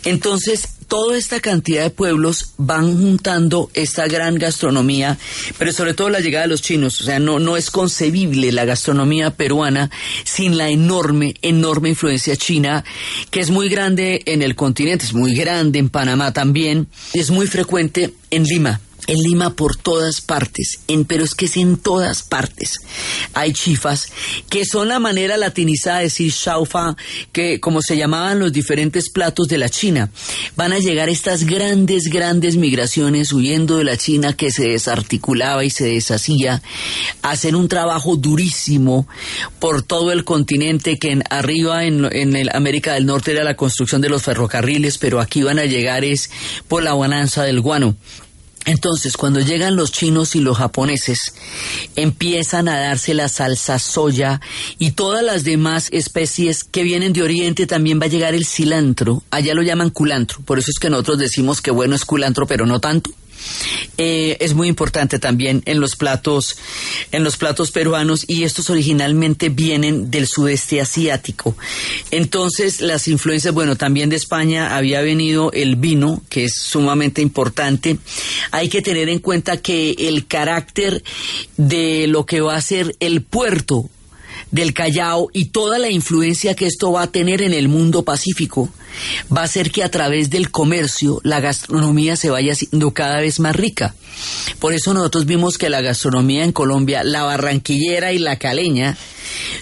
Entonces 0.05 0.71
toda 0.89 1.17
esta 1.17 1.39
cantidad 1.39 1.85
de 1.85 1.91
pueblos 1.91 2.55
van 2.59 3.01
juntando 3.01 3.71
esta 3.75 4.09
gran 4.09 4.35
gastronomía, 4.35 5.17
pero 5.57 5.73
sobre 5.73 5.95
todo 5.95 6.11
la 6.11 6.19
llegada 6.19 6.47
de 6.47 6.49
los 6.49 6.63
chinos. 6.63 7.01
O 7.01 7.05
sea, 7.05 7.21
no, 7.21 7.39
no 7.39 7.57
es 7.57 7.71
concebible 7.71 8.51
la 8.51 8.65
gastronomía 8.65 9.31
peruana 9.31 9.89
sin 10.25 10.57
la 10.57 10.69
enorme, 10.69 11.37
enorme 11.43 11.91
influencia 11.91 12.37
china, 12.37 12.85
que 13.31 13.39
es 13.39 13.51
muy 13.51 13.69
grande 13.69 14.23
en 14.27 14.43
el 14.43 14.57
continente, 14.57 15.05
es 15.05 15.15
muy 15.15 15.37
grande 15.37 15.79
en 15.79 15.89
Panamá 15.89 16.33
también, 16.33 16.89
es 17.15 17.31
muy 17.31 17.47
frecuente 17.47 18.15
en 18.33 18.43
Lima. 18.43 18.81
En 19.07 19.19
Lima 19.19 19.55
por 19.55 19.77
todas 19.77 20.21
partes, 20.21 20.81
en, 20.89 21.05
pero 21.05 21.25
es 21.25 21.35
que 21.35 21.47
es 21.47 21.57
en 21.57 21.77
todas 21.77 22.23
partes. 22.23 22.75
Hay 23.35 23.53
chifas 23.53 24.09
que 24.49 24.65
son 24.65 24.89
la 24.89 24.99
manera 24.99 25.37
latinizada 25.37 25.99
de 25.99 26.05
decir 26.05 26.33
shaufa, 26.33 26.97
que 27.33 27.61
como 27.61 27.83
se 27.83 27.97
llamaban 27.97 28.39
los 28.39 28.53
diferentes 28.53 29.11
platos 29.11 29.49
de 29.49 29.59
la 29.59 29.69
China. 29.69 30.11
Van 30.57 30.73
a 30.73 30.79
llegar 30.79 31.09
estas 31.09 31.45
grandes, 31.45 32.05
grandes 32.05 32.57
migraciones 32.57 33.33
huyendo 33.33 33.79
de 33.79 33.85
la 33.85 33.97
China 33.97 34.33
que 34.33 34.51
se 34.51 34.69
desarticulaba 34.69 35.65
y 35.65 35.71
se 35.71 35.85
deshacía, 35.85 36.63
hacen 37.23 37.55
un 37.55 37.69
trabajo 37.69 38.17
durísimo 38.17 39.07
por 39.59 39.83
todo 39.83 40.13
el 40.13 40.25
continente 40.25 40.99
que 40.99 41.13
en, 41.13 41.25
arriba 41.31 41.85
en, 41.85 42.05
en 42.13 42.37
el 42.37 42.51
América 42.53 42.95
del 42.95 43.07
Norte 43.07 43.33
era 43.33 43.45
la 43.45 43.57
construcción 43.57 44.01
de 44.01 44.09
los 44.09 44.23
ferrocarriles, 44.23 44.99
pero 44.99 45.21
aquí 45.21 45.43
van 45.43 45.59
a 45.59 45.65
llegar 45.65 46.05
es 46.05 46.31
por 46.69 46.83
la 46.83 46.93
bonanza 46.93 47.43
del 47.45 47.61
guano. 47.61 47.97
Entonces, 48.67 49.17
cuando 49.17 49.41
llegan 49.41 49.77
los 49.77 49.93
chinos 49.93 50.35
y 50.35 50.41
los 50.41 50.59
japoneses, 50.59 51.19
empiezan 51.95 52.69
a 52.69 52.79
darse 52.79 53.15
la 53.15 53.29
salsa 53.29 53.79
soya 53.79 54.41
y 54.77 54.91
todas 54.91 55.25
las 55.25 55.45
demás 55.45 55.89
especies 55.93 56.65
que 56.65 56.83
vienen 56.83 57.13
de 57.13 57.23
Oriente, 57.23 57.67
también 57.67 58.01
va 58.01 58.07
a 58.07 58.09
llegar 58.09 58.35
el 58.35 58.45
cilantro. 58.45 59.23
Allá 59.31 59.55
lo 59.55 59.63
llaman 59.63 59.91
culantro, 59.91 60.41
por 60.45 60.59
eso 60.59 60.71
es 60.71 60.81
que 60.81 60.91
nosotros 60.91 61.19
decimos 61.19 61.63
que 61.63 61.71
bueno 61.71 61.95
es 61.95 62.05
culantro, 62.05 62.47
pero 62.47 62.67
no 62.67 62.81
tanto. 62.81 63.11
Eh, 63.99 64.37
es 64.41 64.55
muy 64.55 64.69
importante 64.69 65.19
también 65.19 65.63
en 65.65 65.81
los 65.81 65.97
platos, 65.97 66.57
en 67.13 67.25
los 67.25 67.37
platos 67.37 67.71
peruanos 67.71 68.25
y 68.29 68.45
estos 68.45 68.69
originalmente 68.71 69.49
vienen 69.49 70.11
del 70.11 70.27
sudeste 70.27 70.81
asiático. 70.81 71.57
Entonces 72.11 72.81
las 72.81 73.09
influencias, 73.09 73.55
bueno, 73.55 73.77
también 73.77 74.11
de 74.11 74.17
España 74.17 74.77
había 74.77 75.01
venido 75.01 75.51
el 75.53 75.77
vino, 75.77 76.23
que 76.29 76.45
es 76.45 76.55
sumamente 76.55 77.23
importante. 77.23 77.99
Hay 78.51 78.69
que 78.69 78.83
tener 78.83 79.09
en 79.09 79.19
cuenta 79.19 79.57
que 79.57 79.93
el 79.99 80.27
carácter 80.27 81.03
de 81.57 82.07
lo 82.07 82.27
que 82.27 82.41
va 82.41 82.57
a 82.57 82.61
ser 82.61 82.97
el 83.01 83.23
puerto 83.23 83.89
del 84.57 84.73
Callao 84.73 85.29
y 85.33 85.47
toda 85.47 85.79
la 85.79 85.91
influencia 85.91 86.55
que 86.55 86.67
esto 86.67 86.91
va 86.91 87.03
a 87.03 87.13
tener 87.13 87.43
en 87.43 87.53
el 87.53 87.69
mundo 87.69 88.03
pacífico 88.05 88.71
va 89.35 89.43
a 89.43 89.49
ser 89.49 89.71
que 89.71 89.85
a 89.85 89.91
través 89.91 90.31
del 90.31 90.51
comercio 90.51 91.21
la 91.23 91.41
gastronomía 91.41 92.17
se 92.17 92.31
vaya 92.31 92.53
haciendo 92.53 92.93
cada 92.93 93.21
vez 93.21 93.41
más 93.41 93.55
rica. 93.55 93.95
Por 94.59 94.73
eso 94.73 94.95
nosotros 94.95 95.27
vimos 95.27 95.59
que 95.59 95.69
la 95.69 95.83
gastronomía 95.83 96.45
en 96.45 96.53
Colombia, 96.53 97.05
la 97.05 97.25
barranquillera 97.25 98.13
y 98.13 98.19
la 98.19 98.39
caleña, 98.39 98.97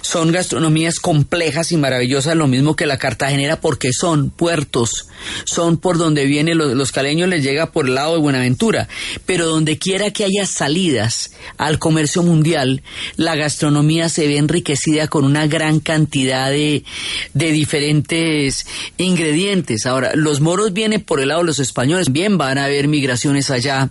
son 0.02 0.30
gastronomías 0.30 1.00
complejas 1.00 1.72
y 1.72 1.76
maravillosas, 1.76 2.36
lo 2.36 2.46
mismo 2.46 2.76
que 2.76 2.86
la 2.86 2.98
cartagenera, 2.98 3.60
porque 3.60 3.92
son 3.92 4.30
puertos, 4.30 5.08
son 5.44 5.78
por 5.78 5.98
donde 5.98 6.26
vienen 6.26 6.58
los, 6.58 6.74
los, 6.74 6.92
caleños, 6.92 7.28
les 7.28 7.42
llega 7.42 7.72
por 7.72 7.86
el 7.86 7.94
lado 7.94 8.14
de 8.14 8.20
Buenaventura, 8.20 8.88
pero 9.26 9.46
donde 9.46 9.78
quiera 9.78 10.10
que 10.10 10.24
haya 10.24 10.46
salidas 10.46 11.32
al 11.56 11.78
comercio 11.78 12.22
mundial, 12.22 12.82
la 13.16 13.34
gastronomía 13.34 14.08
se 14.08 14.28
ve 14.28 14.36
enriquecida 14.36 14.83
con 15.08 15.24
una 15.24 15.46
gran 15.46 15.80
cantidad 15.80 16.50
de, 16.50 16.84
de 17.32 17.52
diferentes 17.52 18.66
ingredientes. 18.98 19.86
Ahora, 19.86 20.12
los 20.14 20.40
moros 20.40 20.72
vienen 20.72 21.02
por 21.02 21.20
el 21.20 21.28
lado 21.28 21.40
de 21.40 21.46
los 21.46 21.58
españoles, 21.58 22.12
bien 22.12 22.38
van 22.38 22.58
a 22.58 22.66
haber 22.66 22.88
migraciones 22.88 23.50
allá 23.50 23.90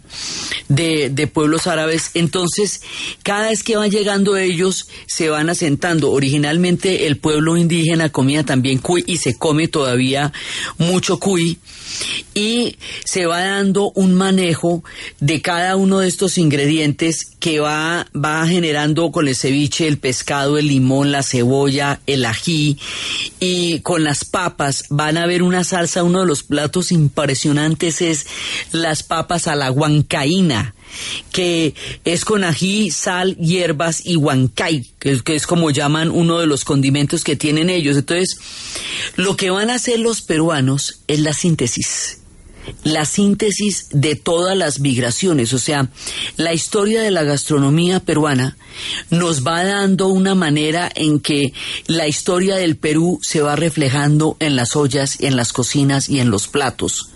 de, 0.70 1.10
de 1.10 1.28
pueblos 1.28 1.68
árabes, 1.68 2.12
entonces 2.14 2.82
cada 3.24 3.50
vez 3.50 3.64
que 3.64 3.76
van 3.76 3.90
llegando 3.90 4.38
ellos 4.38 4.88
se 5.08 5.30
van 5.30 5.50
a 5.50 5.56
Originalmente 6.12 7.08
el 7.08 7.18
pueblo 7.18 7.58
indígena 7.58 8.10
comía 8.10 8.44
también 8.44 8.80
cuy 8.80 9.04
y 9.08 9.18
se 9.18 9.38
come 9.38 9.68
todavía 9.68 10.32
mucho 10.78 11.20
cuy. 11.20 11.60
Y 12.34 12.78
se 13.06 13.28
va 13.28 13.42
dando 13.42 13.92
un 13.92 14.16
manejo 14.16 14.84
de 15.20 15.42
cada 15.42 15.76
uno 15.76 16.00
de 16.00 16.08
estos 16.08 16.38
ingredientes 16.38 17.26
que 17.40 17.60
va, 17.60 18.08
va 18.16 18.48
generando 18.48 19.12
con 19.12 19.28
el 19.28 19.36
ceviche, 19.36 19.88
el 19.88 20.00
pescado, 20.00 20.58
el 20.58 20.68
limón, 20.74 21.12
la 21.12 21.24
cebolla, 21.24 22.00
el 22.08 22.26
ají 22.26 22.78
y 23.40 23.80
con 23.80 24.04
las 24.04 24.26
papas 24.26 24.86
van 24.90 25.18
a 25.18 25.26
ver 25.26 25.44
una 25.44 25.64
salsa, 25.64 26.04
uno 26.04 26.22
de 26.22 26.26
los 26.26 26.44
platos 26.44 26.92
impresionantes 26.92 28.02
es 28.02 28.26
las 28.72 29.04
papas 29.04 29.48
a 29.48 29.56
la 29.56 29.72
huancaína 29.72 30.74
que 31.32 31.74
es 32.06 32.24
con 32.24 32.44
ají, 32.44 32.92
sal, 32.92 33.36
hierbas 33.38 34.06
y 34.06 34.16
huancay, 34.16 34.86
que, 35.00 35.22
que, 35.24 35.36
es 35.36 35.48
como 35.48 35.72
llaman 35.72 36.12
uno 36.12 36.38
de 36.38 36.46
los 36.46 36.66
condimentos 36.66 37.24
que 37.24 37.36
tienen 37.36 37.72
ellos. 37.72 37.98
Entonces, 37.98 38.38
lo 39.16 39.36
que 39.36 39.50
van 39.50 39.72
a 39.72 39.76
hacer 39.76 40.00
los 40.00 40.22
peruanos 40.22 41.00
es 41.08 41.20
la 41.20 41.34
síntesis 41.34 42.20
la 42.84 43.06
síntesis 43.06 43.88
de 43.92 44.16
todas 44.16 44.58
las 44.58 44.80
migraciones, 44.80 45.54
o 45.54 45.60
sea, 45.60 45.90
la 46.38 46.54
historia 46.54 47.02
de 47.02 47.12
la 47.12 47.24
gastronomía 47.24 48.00
peruana 48.00 48.58
nos 49.10 49.46
va 49.46 49.64
dando 49.64 50.08
una 50.08 50.36
manera 50.36 50.92
en 50.94 51.20
que 51.20 51.54
la 51.88 52.08
historia 52.08 52.56
del 52.56 52.76
Perú 52.76 53.20
se 53.22 53.42
va 53.42 53.56
reflejando 53.56 54.38
en 54.40 54.56
las 54.56 54.76
ollas, 54.76 55.18
en 55.20 55.36
las 55.36 55.54
cocinas 55.54 56.10
y 56.10 56.20
en 56.20 56.30
los 56.30 56.48
platos. 56.48 57.10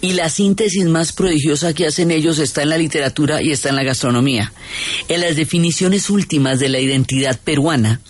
Y 0.00 0.12
la 0.12 0.28
síntesis 0.28 0.84
más 0.84 1.12
prodigiosa 1.12 1.72
que 1.72 1.86
hacen 1.86 2.10
ellos 2.10 2.38
está 2.38 2.62
en 2.62 2.68
la 2.68 2.78
literatura 2.78 3.42
y 3.42 3.50
está 3.50 3.70
en 3.70 3.76
la 3.76 3.82
gastronomía. 3.82 4.52
En 5.08 5.20
las 5.20 5.36
definiciones 5.36 6.10
últimas 6.10 6.58
de 6.58 6.68
la 6.68 6.80
identidad 6.80 7.38
peruana, 7.42 8.00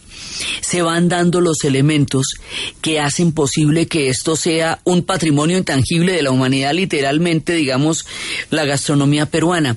se 0.61 0.83
van 0.83 1.09
dando 1.09 1.40
los 1.40 1.64
elementos 1.64 2.35
que 2.81 3.01
hacen 3.01 3.33
posible 3.33 3.87
que 3.87 4.09
esto 4.09 4.37
sea 4.37 4.81
un 4.85 5.03
patrimonio 5.03 5.59
intangible 5.59 6.12
de 6.12 6.23
la 6.23 6.31
humanidad, 6.31 6.75
literalmente, 6.75 7.55
digamos, 7.55 8.07
la 8.51 8.64
gastronomía 8.64 9.27
peruana, 9.27 9.77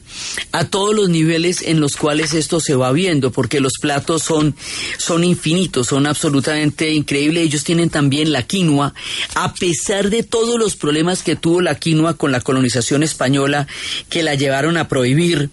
a 0.51 0.65
todos 0.65 0.95
los 0.95 1.09
niveles 1.09 1.61
en 1.61 1.79
los 1.79 1.95
cuales 1.95 2.33
esto 2.33 2.59
se 2.59 2.75
va 2.75 2.91
viendo, 2.91 3.31
porque 3.31 3.59
los 3.59 3.73
platos 3.79 4.23
son, 4.23 4.55
son 4.97 5.23
infinitos, 5.23 5.87
son 5.87 6.07
absolutamente 6.07 6.91
increíbles. 6.93 7.43
Ellos 7.43 7.63
tienen 7.63 7.89
también 7.89 8.31
la 8.31 8.43
quinoa, 8.43 8.93
a 9.35 9.53
pesar 9.53 10.09
de 10.09 10.23
todos 10.23 10.59
los 10.59 10.75
problemas 10.75 11.23
que 11.23 11.35
tuvo 11.35 11.61
la 11.61 11.75
quinoa 11.75 12.15
con 12.15 12.31
la 12.31 12.41
colonización 12.41 13.03
española, 13.03 13.67
que 14.09 14.23
la 14.23 14.35
llevaron 14.35 14.77
a 14.77 14.87
prohibir, 14.87 15.49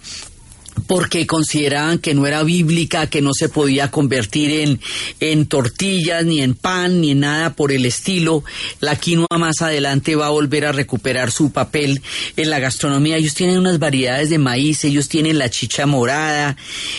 porque 0.87 1.27
consideraban 1.27 1.99
que 1.99 2.15
no 2.15 2.27
era 2.27 2.43
bíblica, 2.43 3.09
que 3.09 3.23
no 3.23 3.33
se 3.33 3.49
podía 3.49 3.91
convertir 3.91 4.51
en, 4.51 4.81
en 5.21 5.47
tortillas, 5.47 6.25
ni 6.25 6.41
en 6.41 6.55
pan, 6.55 7.01
ni 7.01 7.13
en 7.13 7.21
nada 7.21 7.55
por 7.55 7.73
el 7.73 7.87
estilo. 7.87 8.45
La 8.81 8.97
quinoa 8.97 9.39
más 9.39 9.63
adelante 9.63 10.17
va 10.17 10.27
a 10.27 10.31
volver 10.31 10.67
a 10.67 10.73
recuperar 10.73 11.31
su 11.31 11.53
papel 11.53 12.03
en 12.37 12.51
la 12.51 12.59
gastronomía. 12.59 13.17
Ellos 13.17 13.35
tienen 13.35 13.59
unas 13.59 13.79
variedades 13.79 14.31
de 14.31 14.39
maíz, 14.39 14.85
ellos 14.85 15.09
tienen 15.09 15.39
la 15.39 15.51
chicha 15.51 15.87
morada, 15.87 16.57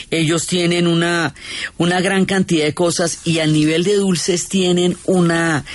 ellos 0.10 0.48
tienen 0.48 0.88
una, 0.88 1.34
una 1.78 2.02
gran 2.02 2.26
cantidad 2.26 2.66
de 2.66 2.74
cosas 2.74 3.20
y 3.26 3.40
al 3.40 3.54
nivel 3.54 3.84
de 3.84 3.96
dulces 3.96 4.48
tienen 4.48 4.98
una, 5.06 5.66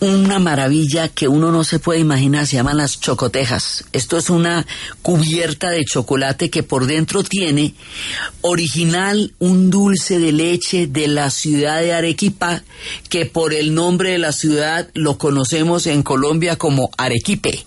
una 0.00 0.38
maravilla 0.38 1.08
que 1.08 1.26
uno 1.26 1.50
no 1.50 1.64
se 1.64 1.78
puede 1.78 1.98
imaginar, 2.00 2.46
se 2.46 2.56
llaman 2.56 2.76
las 2.76 3.00
chocotejas. 3.00 3.84
Esto 3.92 4.16
es 4.16 4.30
una 4.30 4.66
cubierta 5.02 5.70
de 5.70 5.84
chocolate 5.84 6.50
que 6.50 6.62
por 6.62 6.86
dentro 6.86 7.24
tiene 7.24 7.74
original 8.40 9.32
un 9.38 9.70
dulce 9.70 10.18
de 10.18 10.32
leche 10.32 10.86
de 10.86 11.08
la 11.08 11.30
ciudad 11.30 11.80
de 11.80 11.94
Arequipa, 11.94 12.62
que 13.08 13.26
por 13.26 13.52
el 13.52 13.74
nombre 13.74 14.10
de 14.10 14.18
la 14.18 14.32
ciudad 14.32 14.88
lo 14.94 15.18
conocemos 15.18 15.86
en 15.86 16.02
Colombia 16.02 16.56
como 16.56 16.90
Arequipe. 16.96 17.64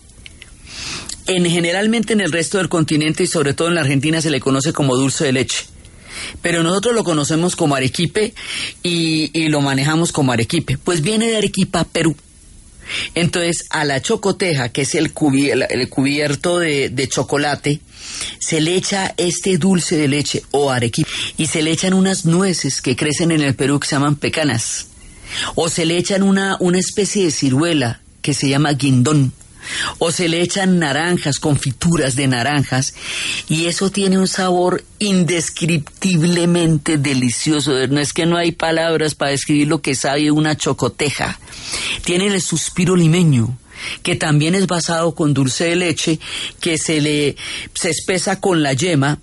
En, 1.28 1.46
generalmente 1.46 2.14
en 2.14 2.22
el 2.22 2.32
resto 2.32 2.58
del 2.58 2.70
continente 2.70 3.24
y 3.24 3.28
sobre 3.28 3.54
todo 3.54 3.68
en 3.68 3.76
la 3.76 3.82
Argentina 3.82 4.22
se 4.22 4.32
le 4.32 4.40
conoce 4.40 4.74
como 4.74 4.96
dulce 4.96 5.26
de 5.26 5.34
leche 5.34 5.66
pero 6.42 6.64
nosotros 6.64 6.96
lo 6.96 7.04
conocemos 7.04 7.56
como 7.56 7.76
Arequipe 7.76 8.34
y, 8.84 9.48
lo 9.50 9.62
manejamos 9.62 10.12
como 10.12 10.32
Arequipe. 10.32 10.78
Pues 10.78 11.02
viene 11.02 11.28
de 11.28 11.38
Arequipa, 11.38 11.84
Perú. 11.84 12.16
Entonces, 13.16 13.66
a 13.70 13.86
la 13.86 14.02
chocoteja, 14.02 14.70
que 14.70 14.82
es 14.82 14.96
el, 14.96 15.14
cubierto 15.14 16.60
de, 16.60 17.08
chocolate, 17.10 17.80
se 18.40 18.62
le 18.62 18.76
echa 18.76 19.14
este 19.18 19.58
dulce 19.58 19.98
de 19.98 20.08
leche 20.08 20.44
o 20.52 20.72
arequipe 20.72 21.10
y 21.38 21.46
se 21.46 21.62
le 21.62 21.72
echan 21.72 21.94
unas 21.94 22.26
nueces 22.26 22.82
que 22.82 22.96
crecen 22.96 23.32
en 23.32 23.42
el 23.42 23.56
Perú 23.56 23.80
que 23.80 23.88
se 23.88 23.96
llaman 23.96 24.18
pecanas. 24.18 24.88
O 25.56 25.70
se 25.70 25.86
le 25.86 25.98
echan 25.98 26.24
una, 26.24 26.58
una 26.60 26.80
especie 26.80 27.24
de 27.24 27.32
ciruela 27.32 28.02
que 28.22 28.34
se 28.34 28.50
llama 28.50 28.74
guindón 28.74 29.34
o 30.00 30.12
se 30.12 30.28
le 30.28 30.42
echan 30.42 30.80
naranjas, 30.80 31.40
confituras 31.40 32.16
de 32.16 32.28
naranjas, 32.28 32.94
y 33.50 33.66
eso 33.66 33.90
tiene 33.92 34.18
un 34.18 34.28
sabor 34.28 34.84
indescriptiblemente 35.00 36.98
delicioso. 36.98 37.88
No 37.88 38.00
es 38.00 38.14
que 38.14 38.26
no 38.26 38.38
hay 38.38 38.52
palabras 38.52 39.16
para 39.16 39.32
describir 39.32 39.68
lo 39.68 39.82
que 39.82 39.96
sabe 39.96 40.32
una 40.32 40.56
chocoteja. 40.56 41.40
Tiene 42.04 42.28
el 42.28 42.42
suspiro 42.42 42.96
limeño 42.96 43.58
que 44.04 44.16
también 44.16 44.56
es 44.56 44.68
basado 44.68 45.16
con 45.16 45.34
dulce 45.34 45.66
de 45.66 45.76
leche, 45.76 46.20
que 46.60 46.78
se 46.78 47.02
le 47.02 47.36
se 47.74 47.90
espesa 47.90 48.40
con 48.40 48.62
la 48.62 48.74
yema, 48.74 49.20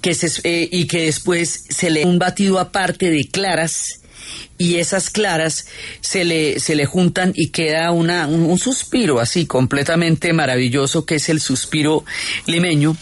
que 0.00 0.14
se, 0.14 0.28
eh, 0.44 0.68
y 0.70 0.86
que 0.86 1.06
después 1.06 1.64
se 1.68 1.90
le 1.90 2.04
un 2.04 2.18
batido 2.18 2.58
aparte 2.58 3.10
de 3.10 3.26
claras 3.28 3.99
y 4.58 4.76
esas 4.76 5.10
claras 5.10 5.66
se 6.00 6.24
le, 6.24 6.60
se 6.60 6.74
le 6.74 6.84
juntan 6.84 7.32
y 7.34 7.48
queda 7.48 7.90
una, 7.92 8.26
un, 8.26 8.58
suspiro 8.58 9.18
así 9.18 9.46
completamente 9.46 10.32
maravilloso 10.32 11.06
que 11.06 11.14
es 11.14 11.28
el 11.30 11.40
suspiro 11.40 12.04
limeño. 12.46 12.96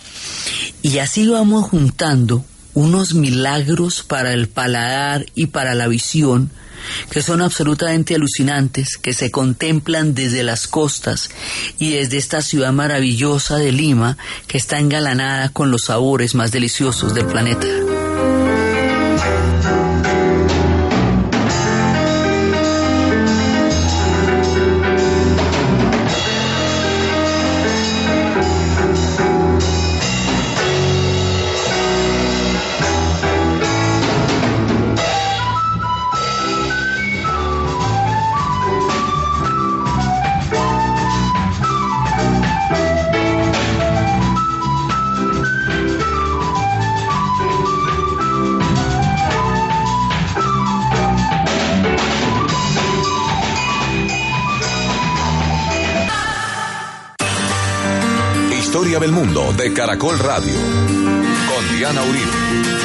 Y 0.83 0.99
así 0.99 1.27
vamos 1.27 1.69
juntando 1.69 2.45
unos 2.75 3.15
milagros 3.15 4.05
para 4.05 4.33
el 4.33 4.49
paladar 4.49 5.27
y 5.35 5.47
para 5.47 5.75
la 5.75 5.89
visión 5.89 6.51
que 7.11 7.23
son 7.23 7.43
absolutamente 7.43 8.15
alucinantes, 8.15 8.97
que 8.99 9.13
se 9.13 9.31
contemplan 9.31 10.15
desde 10.15 10.43
las 10.43 10.69
costas 10.69 11.31
y 11.79 11.91
desde 11.91 12.19
esta 12.19 12.41
ciudad 12.41 12.73
maravillosa 12.73 13.57
de 13.57 13.73
Lima, 13.73 14.17
que 14.47 14.59
está 14.59 14.79
engalanada 14.79 15.51
con 15.51 15.71
los 15.71 15.87
sabores 15.87 16.35
más 16.35 16.53
deliciosos 16.53 17.15
del 17.15 17.27
planeta. 17.27 17.67
De 59.59 59.73
Caracol 59.73 60.17
Radio. 60.21 60.55
Con 60.55 61.77
Diana 61.77 62.03
Uribe. 62.05 62.78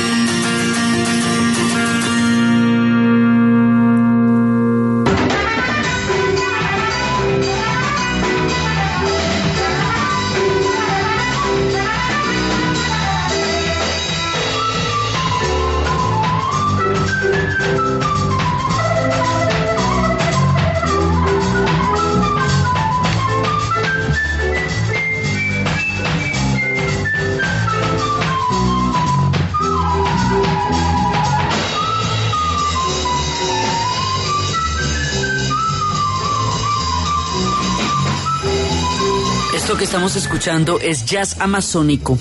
Estamos 40.03 40.25
escuchando 40.25 40.79
es 40.81 41.05
jazz 41.05 41.37
amazónico, 41.39 42.19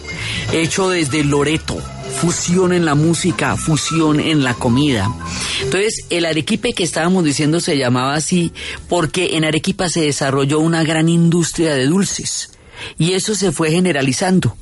hecho 0.53 0.89
desde 0.89 1.25
Loreto. 1.25 1.77
Fusión 2.21 2.73
en 2.73 2.85
la 2.85 2.95
música, 2.95 3.57
fusión 3.57 4.21
en 4.21 4.45
la 4.45 4.55
comida. 4.55 5.13
Entonces, 5.65 6.05
el 6.09 6.25
Arequipe 6.25 6.75
que 6.75 6.85
estábamos 6.85 7.25
diciendo 7.25 7.59
se 7.59 7.77
llamaba 7.77 8.15
así 8.15 8.53
porque 8.89 9.37
en 9.37 9.45
Arequipa 9.45 9.89
se 9.89 10.03
desarrolló 10.03 10.61
una 10.61 10.85
gran 10.85 11.09
industria 11.09 11.75
de 11.75 11.87
dulces 11.87 12.51
y 12.99 13.15
eso 13.15 13.35
se 13.35 13.51
fue 13.51 13.73
generalizando. 13.73 14.57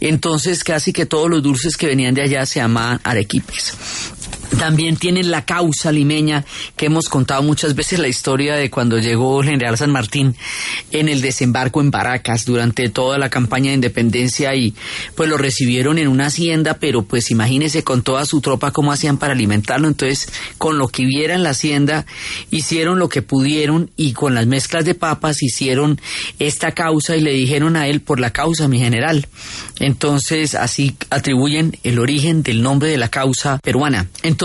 Entonces, 0.00 0.64
casi 0.64 0.94
que 0.94 1.04
todos 1.04 1.28
los 1.28 1.42
dulces 1.42 1.76
que 1.76 1.86
venían 1.86 2.14
de 2.14 2.22
allá 2.22 2.46
se 2.46 2.60
llamaban 2.60 2.98
arequipes. 3.04 3.74
También 4.58 4.96
tienen 4.96 5.30
la 5.30 5.44
causa 5.44 5.90
limeña, 5.92 6.44
que 6.76 6.86
hemos 6.86 7.08
contado 7.08 7.42
muchas 7.42 7.74
veces 7.74 7.98
la 7.98 8.08
historia 8.08 8.54
de 8.54 8.70
cuando 8.70 8.98
llegó 8.98 9.40
el 9.40 9.48
general 9.48 9.76
San 9.76 9.90
Martín 9.90 10.36
en 10.90 11.08
el 11.08 11.20
desembarco 11.20 11.80
en 11.80 11.90
Baracas 11.90 12.44
durante 12.44 12.88
toda 12.88 13.18
la 13.18 13.30
campaña 13.30 13.70
de 13.70 13.74
independencia 13.74 14.54
y 14.54 14.74
pues 15.16 15.28
lo 15.28 15.36
recibieron 15.36 15.98
en 15.98 16.08
una 16.08 16.26
hacienda, 16.26 16.74
pero 16.74 17.02
pues 17.02 17.30
imagínese 17.30 17.82
con 17.82 18.02
toda 18.02 18.24
su 18.26 18.40
tropa 18.40 18.70
cómo 18.70 18.92
hacían 18.92 19.18
para 19.18 19.32
alimentarlo. 19.32 19.88
Entonces, 19.88 20.28
con 20.58 20.78
lo 20.78 20.88
que 20.88 21.04
hubiera 21.04 21.34
en 21.34 21.42
la 21.42 21.50
hacienda, 21.50 22.06
hicieron 22.50 22.98
lo 22.98 23.08
que 23.08 23.22
pudieron 23.22 23.90
y 23.96 24.12
con 24.12 24.34
las 24.34 24.46
mezclas 24.46 24.84
de 24.84 24.94
papas 24.94 25.42
hicieron 25.42 26.00
esta 26.38 26.72
causa 26.72 27.16
y 27.16 27.20
le 27.20 27.32
dijeron 27.32 27.76
a 27.76 27.88
él 27.88 28.00
por 28.00 28.20
la 28.20 28.30
causa, 28.30 28.68
mi 28.68 28.78
general. 28.78 29.26
Entonces, 29.80 30.54
así 30.54 30.96
atribuyen 31.10 31.76
el 31.82 31.98
origen 31.98 32.42
del 32.42 32.62
nombre 32.62 32.88
de 32.88 32.98
la 32.98 33.08
causa 33.08 33.58
peruana. 33.58 34.08
Entonces, 34.22 34.43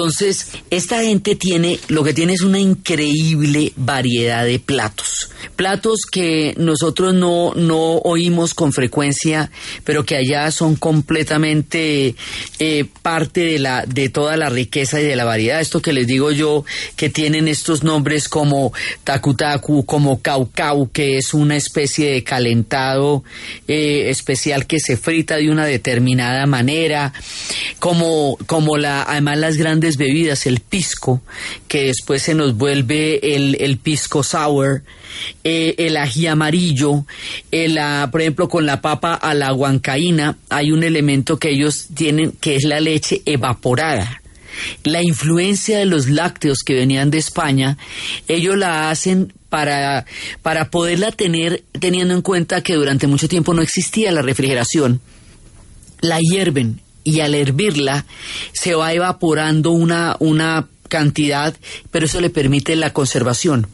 esta 0.70 1.02
gente 1.02 1.36
tiene, 1.36 1.80
lo 1.88 2.04
que 2.04 2.14
tiene 2.14 2.34
es 2.34 2.42
una 2.42 2.60
increíble 2.60 3.74
variedad 3.76 4.46
de 4.46 4.60
platos. 4.60 5.30
Platos 5.56 6.02
que 6.10 6.54
nosotros 6.58 7.14
no, 7.14 7.54
no 7.56 7.98
oímos 7.98 8.54
con 8.54 8.74
frecuencia, 8.74 9.52
pero 9.84 10.06
que 10.06 10.16
allá 10.16 10.52
son 10.52 10.76
completamente 10.76 12.16
eh, 12.60 12.86
parte 13.02 13.42
de, 13.42 13.60
la, 13.60 13.86
de 13.86 14.10
toda 14.10 14.38
la 14.38 14.50
riqueza 14.50 15.00
y 15.00 15.06
de 15.06 15.16
la 15.16 15.26
variedad. 15.26 15.60
Esto 15.60 15.82
que 15.82 15.94
les 15.94 16.08
digo 16.08 16.32
yo, 16.32 16.66
que 16.96 17.10
tienen 17.10 17.48
estos 17.48 17.84
nombres 17.84 18.30
como 18.30 18.74
takutaku, 19.04 19.86
como 19.86 20.22
caucau, 20.22 20.90
que 20.92 21.18
es 21.18 21.34
una 21.34 21.56
especie 21.56 22.12
de 22.12 22.24
calentado 22.24 23.24
eh, 23.68 24.10
especial 24.10 24.66
que 24.66 24.80
se 24.80 24.98
frita 24.98 25.38
de 25.38 25.50
una 25.50 25.66
determinada 25.66 26.46
manera, 26.46 27.14
como, 27.80 28.38
como 28.46 28.78
la, 28.78 29.04
además 29.04 29.38
las 29.40 29.58
grandes 29.58 29.89
bebidas, 29.98 30.46
el 30.46 30.60
pisco, 30.60 31.22
que 31.68 31.86
después 31.86 32.22
se 32.22 32.36
nos 32.36 32.56
vuelve 32.56 33.36
el, 33.36 33.78
pisco 33.78 34.24
sour, 34.24 34.84
eh, 35.44 35.76
el 35.78 35.98
ají 35.98 36.28
amarillo, 36.28 37.06
el, 37.52 37.80
por 38.12 38.22
ejemplo, 38.22 38.50
con 38.50 38.66
la 38.66 38.82
papa 38.82 39.14
a 39.14 39.34
la 39.34 39.54
huancaína, 39.54 40.38
hay 40.50 40.72
un 40.72 40.84
elemento 40.84 41.38
que 41.38 41.50
ellos 41.50 41.88
tienen 41.94 42.32
que 42.34 42.56
es 42.56 42.64
la 42.64 42.80
leche 42.80 43.22
evaporada. 43.26 44.22
La 44.84 45.02
influencia 45.02 45.78
de 45.78 45.86
los 45.86 46.10
lácteos 46.10 46.60
que 46.66 46.74
venían 46.74 47.12
de 47.12 47.18
España, 47.18 47.78
ellos 48.28 48.58
la 48.58 48.90
hacen 48.90 49.34
para, 49.50 50.06
para 50.42 50.70
poderla 50.70 51.12
tener, 51.12 51.64
teniendo 51.80 52.14
en 52.14 52.22
cuenta 52.22 52.62
que 52.62 52.76
durante 52.76 53.08
mucho 53.08 53.28
tiempo 53.28 53.54
no 53.54 53.62
existía 53.62 54.12
la 54.12 54.22
refrigeración. 54.22 55.02
La 56.02 56.20
hierven 56.20 56.82
y 57.04 57.20
al 57.22 57.36
hervirla 57.36 58.06
se 58.54 58.76
va 58.76 58.94
evaporando 58.94 59.72
una, 59.72 60.16
una 60.20 60.68
cantidad, 60.88 61.56
pero 61.92 62.06
eso 62.06 62.20
le 62.20 62.30
permite 62.30 62.76
la 62.76 62.94
conservación. 62.94 63.68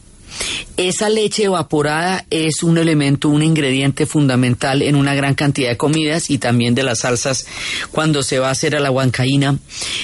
Esa 0.76 1.08
leche 1.08 1.44
evaporada 1.44 2.26
es 2.28 2.62
un 2.62 2.76
elemento, 2.76 3.30
un 3.30 3.42
ingrediente 3.42 4.04
fundamental 4.04 4.82
en 4.82 4.94
una 4.94 5.14
gran 5.14 5.34
cantidad 5.34 5.70
de 5.70 5.78
comidas 5.78 6.30
y 6.30 6.36
también 6.36 6.74
de 6.74 6.82
las 6.82 7.00
salsas 7.00 7.46
cuando 7.90 8.22
se 8.22 8.38
va 8.38 8.48
a 8.48 8.52
hacer 8.52 8.76
a 8.76 8.80
la 8.80 8.90
huancaína. 8.90 9.58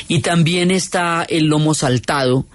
Y 0.08 0.20
también 0.20 0.70
está 0.70 1.26
el 1.28 1.46
lomo 1.46 1.74
saltado, 1.74 2.46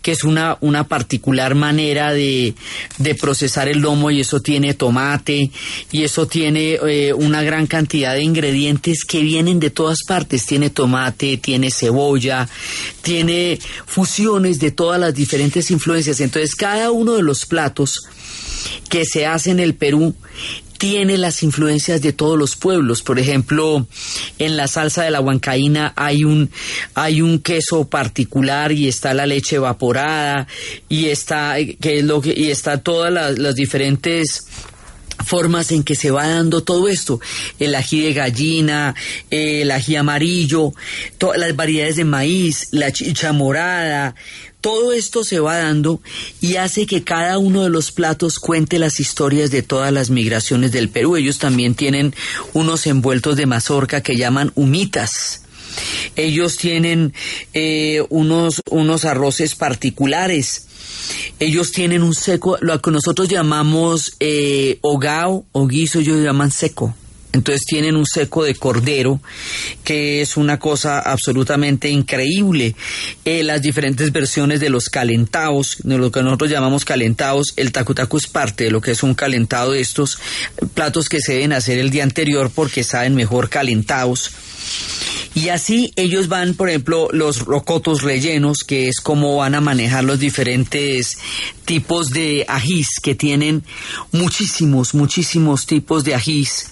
que 0.00 0.12
es 0.12 0.24
una, 0.24 0.56
una 0.62 0.84
particular 0.84 1.54
manera 1.54 2.12
de, 2.12 2.54
de 2.98 3.14
procesar 3.14 3.68
el 3.68 3.80
lomo 3.80 4.10
y 4.10 4.20
eso 4.20 4.40
tiene 4.40 4.72
tomate 4.72 5.50
y 5.92 6.04
eso 6.04 6.26
tiene 6.26 6.78
eh, 6.86 7.12
una 7.12 7.42
gran 7.42 7.66
cantidad 7.66 8.14
de 8.14 8.22
ingredientes 8.22 9.04
que 9.04 9.20
vienen 9.20 9.60
de 9.60 9.70
todas 9.70 9.98
partes. 10.06 10.46
Tiene 10.46 10.70
tomate, 10.70 11.36
tiene 11.36 11.70
cebolla, 11.70 12.48
tiene 13.02 13.58
fusiones 13.86 14.58
de 14.60 14.70
todas 14.70 14.98
las 14.98 15.14
diferentes 15.14 15.70
influencias. 15.70 16.20
Entonces 16.20 16.54
cada 16.54 16.90
uno 16.90 17.15
de 17.16 17.22
los 17.22 17.46
platos 17.46 18.06
que 18.88 19.04
se 19.04 19.26
hace 19.26 19.50
en 19.50 19.60
el 19.60 19.74
Perú 19.74 20.14
tiene 20.76 21.16
las 21.18 21.42
influencias 21.42 22.02
de 22.02 22.12
todos 22.12 22.38
los 22.38 22.56
pueblos. 22.56 23.02
Por 23.02 23.18
ejemplo, 23.18 23.86
en 24.38 24.56
la 24.56 24.68
salsa 24.68 25.04
de 25.04 25.10
la 25.10 25.20
huancaína 25.20 25.92
hay 25.96 26.24
un, 26.24 26.50
hay 26.94 27.22
un 27.22 27.38
queso 27.38 27.88
particular 27.88 28.72
y 28.72 28.88
está 28.88 29.14
la 29.14 29.26
leche 29.26 29.56
evaporada 29.56 30.46
y 30.88 31.06
está, 31.06 31.56
que 31.80 31.98
es 31.98 32.04
lo 32.04 32.20
que, 32.20 32.34
y 32.36 32.50
está 32.50 32.82
todas 32.82 33.12
las, 33.12 33.56
diferentes 33.56 34.46
formas 35.24 35.72
en 35.72 35.82
que 35.82 35.94
se 35.94 36.10
va 36.10 36.28
dando 36.28 36.62
todo 36.62 36.88
esto, 36.88 37.20
el 37.58 37.74
ají 37.74 38.02
de 38.02 38.12
gallina, 38.12 38.94
el 39.30 39.70
ají 39.70 39.96
amarillo, 39.96 40.74
todas 41.16 41.40
las 41.40 41.56
variedades 41.56 41.96
de 41.96 42.04
maíz, 42.04 42.68
la 42.72 42.92
chicha 42.92 43.32
morada, 43.32 44.14
todo 44.66 44.92
esto 44.92 45.22
se 45.22 45.38
va 45.38 45.58
dando 45.58 46.00
y 46.40 46.56
hace 46.56 46.86
que 46.86 47.04
cada 47.04 47.38
uno 47.38 47.62
de 47.62 47.70
los 47.70 47.92
platos 47.92 48.40
cuente 48.40 48.80
las 48.80 48.98
historias 48.98 49.52
de 49.52 49.62
todas 49.62 49.92
las 49.92 50.10
migraciones 50.10 50.72
del 50.72 50.88
Perú. 50.88 51.14
Ellos 51.14 51.38
también 51.38 51.76
tienen 51.76 52.12
unos 52.52 52.88
envueltos 52.88 53.36
de 53.36 53.46
mazorca 53.46 54.00
que 54.00 54.16
llaman 54.16 54.50
humitas 54.56 55.42
Ellos 56.16 56.56
tienen 56.56 57.14
eh, 57.54 58.04
unos, 58.08 58.60
unos 58.68 59.04
arroces 59.04 59.54
particulares. 59.54 60.66
Ellos 61.38 61.70
tienen 61.70 62.02
un 62.02 62.14
seco, 62.14 62.58
lo 62.60 62.82
que 62.82 62.90
nosotros 62.90 63.28
llamamos 63.28 64.16
eh, 64.18 64.80
hogao 64.80 65.46
o 65.52 65.68
guiso, 65.68 66.00
ellos 66.00 66.24
llaman 66.24 66.50
seco. 66.50 66.92
Entonces 67.32 67.64
tienen 67.66 67.96
un 67.96 68.06
seco 68.06 68.44
de 68.44 68.54
cordero, 68.54 69.20
que 69.84 70.22
es 70.22 70.36
una 70.36 70.58
cosa 70.58 71.00
absolutamente 71.00 71.88
increíble. 71.88 72.74
Eh, 73.24 73.42
las 73.42 73.60
diferentes 73.62 74.12
versiones 74.12 74.60
de 74.60 74.70
los 74.70 74.88
calentados, 74.88 75.76
de 75.82 75.98
lo 75.98 76.10
que 76.10 76.22
nosotros 76.22 76.50
llamamos 76.50 76.84
calentados, 76.84 77.52
el 77.56 77.72
tacutaco 77.72 78.16
es 78.16 78.26
parte 78.26 78.64
de 78.64 78.70
lo 78.70 78.80
que 78.80 78.92
es 78.92 79.02
un 79.02 79.14
calentado 79.14 79.72
de 79.72 79.80
estos 79.80 80.18
platos 80.74 81.08
que 81.08 81.20
se 81.20 81.34
deben 81.34 81.52
hacer 81.52 81.78
el 81.78 81.90
día 81.90 82.04
anterior 82.04 82.50
porque 82.54 82.84
saben 82.84 83.14
mejor 83.14 83.48
calentados. 83.50 84.30
Y 85.34 85.50
así 85.50 85.92
ellos 85.96 86.28
van, 86.28 86.54
por 86.54 86.70
ejemplo, 86.70 87.08
los 87.12 87.40
rocotos 87.40 88.00
rellenos, 88.00 88.60
que 88.66 88.88
es 88.88 89.00
como 89.00 89.36
van 89.36 89.54
a 89.54 89.60
manejar 89.60 90.02
los 90.02 90.18
diferentes 90.18 91.18
tipos 91.66 92.08
de 92.08 92.46
ajís, 92.48 92.88
que 93.02 93.14
tienen 93.14 93.62
muchísimos, 94.12 94.94
muchísimos 94.94 95.66
tipos 95.66 96.04
de 96.04 96.14
ajís 96.14 96.70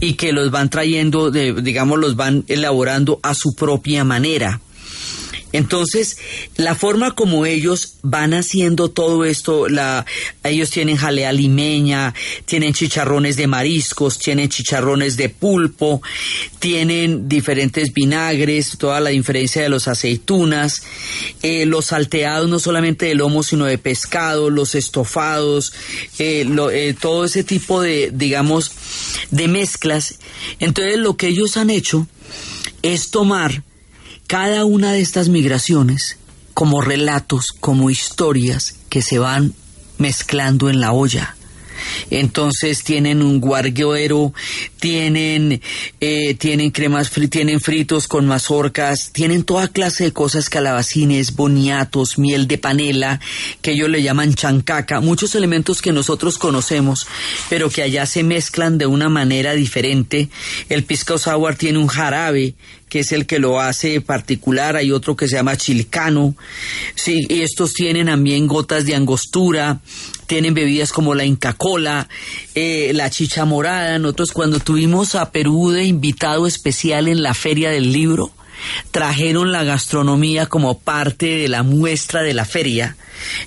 y 0.00 0.14
que 0.14 0.32
los 0.32 0.50
van 0.50 0.70
trayendo, 0.70 1.30
de, 1.30 1.52
digamos, 1.54 1.98
los 1.98 2.16
van 2.16 2.44
elaborando 2.48 3.20
a 3.22 3.34
su 3.34 3.54
propia 3.54 4.04
manera. 4.04 4.60
Entonces, 5.56 6.18
la 6.56 6.74
forma 6.74 7.14
como 7.14 7.46
ellos 7.46 7.94
van 8.02 8.34
haciendo 8.34 8.90
todo 8.90 9.24
esto, 9.24 9.68
la, 9.68 10.04
ellos 10.44 10.68
tienen 10.68 10.96
jalea 10.96 11.32
limeña, 11.32 12.12
tienen 12.44 12.74
chicharrones 12.74 13.36
de 13.36 13.46
mariscos, 13.46 14.18
tienen 14.18 14.50
chicharrones 14.50 15.16
de 15.16 15.30
pulpo, 15.30 16.02
tienen 16.58 17.26
diferentes 17.26 17.94
vinagres, 17.94 18.76
toda 18.78 19.00
la 19.00 19.10
diferencia 19.10 19.62
de 19.62 19.70
los 19.70 19.88
aceitunas, 19.88 20.82
eh, 21.42 21.64
los 21.64 21.86
salteados 21.86 22.50
no 22.50 22.58
solamente 22.58 23.06
de 23.06 23.14
lomo, 23.14 23.42
sino 23.42 23.64
de 23.64 23.78
pescado, 23.78 24.50
los 24.50 24.74
estofados, 24.74 25.72
eh, 26.18 26.46
eh, 26.72 26.94
todo 27.00 27.24
ese 27.24 27.44
tipo 27.44 27.80
de, 27.80 28.10
digamos, 28.12 28.72
de 29.30 29.48
mezclas. 29.48 30.18
Entonces, 30.60 30.98
lo 30.98 31.16
que 31.16 31.28
ellos 31.28 31.56
han 31.56 31.70
hecho 31.70 32.06
es 32.82 33.10
tomar 33.10 33.62
cada 34.26 34.64
una 34.64 34.92
de 34.92 35.00
estas 35.00 35.28
migraciones 35.28 36.18
como 36.54 36.80
relatos, 36.80 37.48
como 37.60 37.90
historias 37.90 38.76
que 38.88 39.02
se 39.02 39.18
van 39.18 39.54
mezclando 39.98 40.68
en 40.70 40.80
la 40.80 40.92
olla. 40.92 41.36
Entonces 42.10 42.82
tienen 42.82 43.22
un 43.22 43.40
guarguero, 43.40 44.32
tienen, 44.80 45.60
eh, 46.00 46.34
tienen 46.34 46.70
cremas, 46.70 47.10
tienen 47.30 47.60
fritos 47.60 48.08
con 48.08 48.26
mazorcas, 48.26 49.12
tienen 49.12 49.44
toda 49.44 49.68
clase 49.68 50.04
de 50.04 50.12
cosas, 50.12 50.48
calabacines, 50.48 51.34
boniatos, 51.34 52.18
miel 52.18 52.46
de 52.46 52.58
panela, 52.58 53.20
que 53.62 53.72
ellos 53.72 53.90
le 53.90 54.02
llaman 54.02 54.34
chancaca, 54.34 55.00
muchos 55.00 55.34
elementos 55.34 55.82
que 55.82 55.92
nosotros 55.92 56.38
conocemos, 56.38 57.06
pero 57.48 57.70
que 57.70 57.82
allá 57.82 58.06
se 58.06 58.22
mezclan 58.22 58.78
de 58.78 58.86
una 58.86 59.08
manera 59.08 59.52
diferente. 59.52 60.28
El 60.68 60.84
pisco 60.84 61.18
sour 61.18 61.56
tiene 61.56 61.78
un 61.78 61.88
jarabe 61.88 62.54
que 62.88 63.00
es 63.00 63.12
el 63.12 63.26
que 63.26 63.38
lo 63.38 63.60
hace 63.60 64.00
particular, 64.00 64.76
hay 64.76 64.92
otro 64.92 65.16
que 65.16 65.28
se 65.28 65.36
llama 65.36 65.56
chilcano, 65.56 66.34
sí, 66.94 67.26
y 67.28 67.42
estos 67.42 67.72
tienen 67.72 68.06
también 68.06 68.46
gotas 68.46 68.86
de 68.86 68.94
angostura, 68.94 69.80
tienen 70.26 70.54
bebidas 70.54 70.92
como 70.92 71.14
la 71.14 71.24
Inca 71.24 71.52
Cola, 71.52 72.08
eh, 72.54 72.92
la 72.94 73.10
chicha 73.10 73.44
morada. 73.44 73.98
Nosotros 73.98 74.32
cuando 74.32 74.60
tuvimos 74.60 75.14
a 75.14 75.30
Perú 75.30 75.70
de 75.70 75.84
invitado 75.84 76.46
especial 76.46 77.08
en 77.08 77.22
la 77.22 77.34
Feria 77.34 77.70
del 77.70 77.92
Libro, 77.92 78.32
trajeron 78.90 79.52
la 79.52 79.64
gastronomía 79.64 80.46
como 80.46 80.78
parte 80.78 81.26
de 81.36 81.48
la 81.48 81.62
muestra 81.62 82.22
de 82.22 82.34
la 82.34 82.44
feria, 82.44 82.96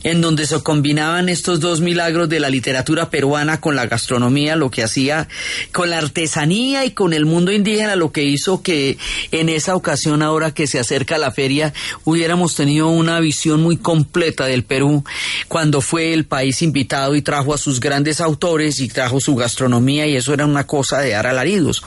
en 0.03 0.21
donde 0.21 0.45
se 0.45 0.61
combinaban 0.61 1.29
estos 1.29 1.59
dos 1.59 1.81
milagros 1.81 2.29
de 2.29 2.39
la 2.39 2.49
literatura 2.49 3.09
peruana 3.09 3.61
con 3.61 3.75
la 3.75 3.85
gastronomía, 3.85 4.55
lo 4.55 4.71
que 4.71 4.83
hacía 4.83 5.27
con 5.71 5.89
la 5.89 5.97
artesanía 5.97 6.85
y 6.85 6.91
con 6.91 7.13
el 7.13 7.25
mundo 7.25 7.51
indígena, 7.51 7.95
lo 7.95 8.11
que 8.11 8.23
hizo 8.23 8.61
que 8.61 8.97
en 9.31 9.49
esa 9.49 9.75
ocasión, 9.75 10.21
ahora 10.21 10.53
que 10.53 10.67
se 10.67 10.79
acerca 10.79 11.17
la 11.17 11.31
feria, 11.31 11.73
hubiéramos 12.03 12.55
tenido 12.55 12.89
una 12.89 13.19
visión 13.19 13.61
muy 13.61 13.77
completa 13.77 14.45
del 14.45 14.63
Perú 14.63 15.03
cuando 15.47 15.81
fue 15.81 16.13
el 16.13 16.25
país 16.25 16.61
invitado 16.61 17.15
y 17.15 17.21
trajo 17.21 17.53
a 17.53 17.57
sus 17.57 17.79
grandes 17.79 18.21
autores 18.21 18.79
y 18.79 18.87
trajo 18.87 19.19
su 19.19 19.35
gastronomía 19.35 20.07
y 20.07 20.15
eso 20.15 20.33
era 20.33 20.45
una 20.45 20.65
cosa 20.65 20.99
de 20.99 21.11
dar 21.11 21.27
alaridos. 21.27 21.83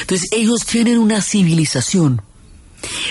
Entonces 0.00 0.28
ellos 0.32 0.64
tienen 0.66 0.98
una 0.98 1.20
civilización 1.22 2.22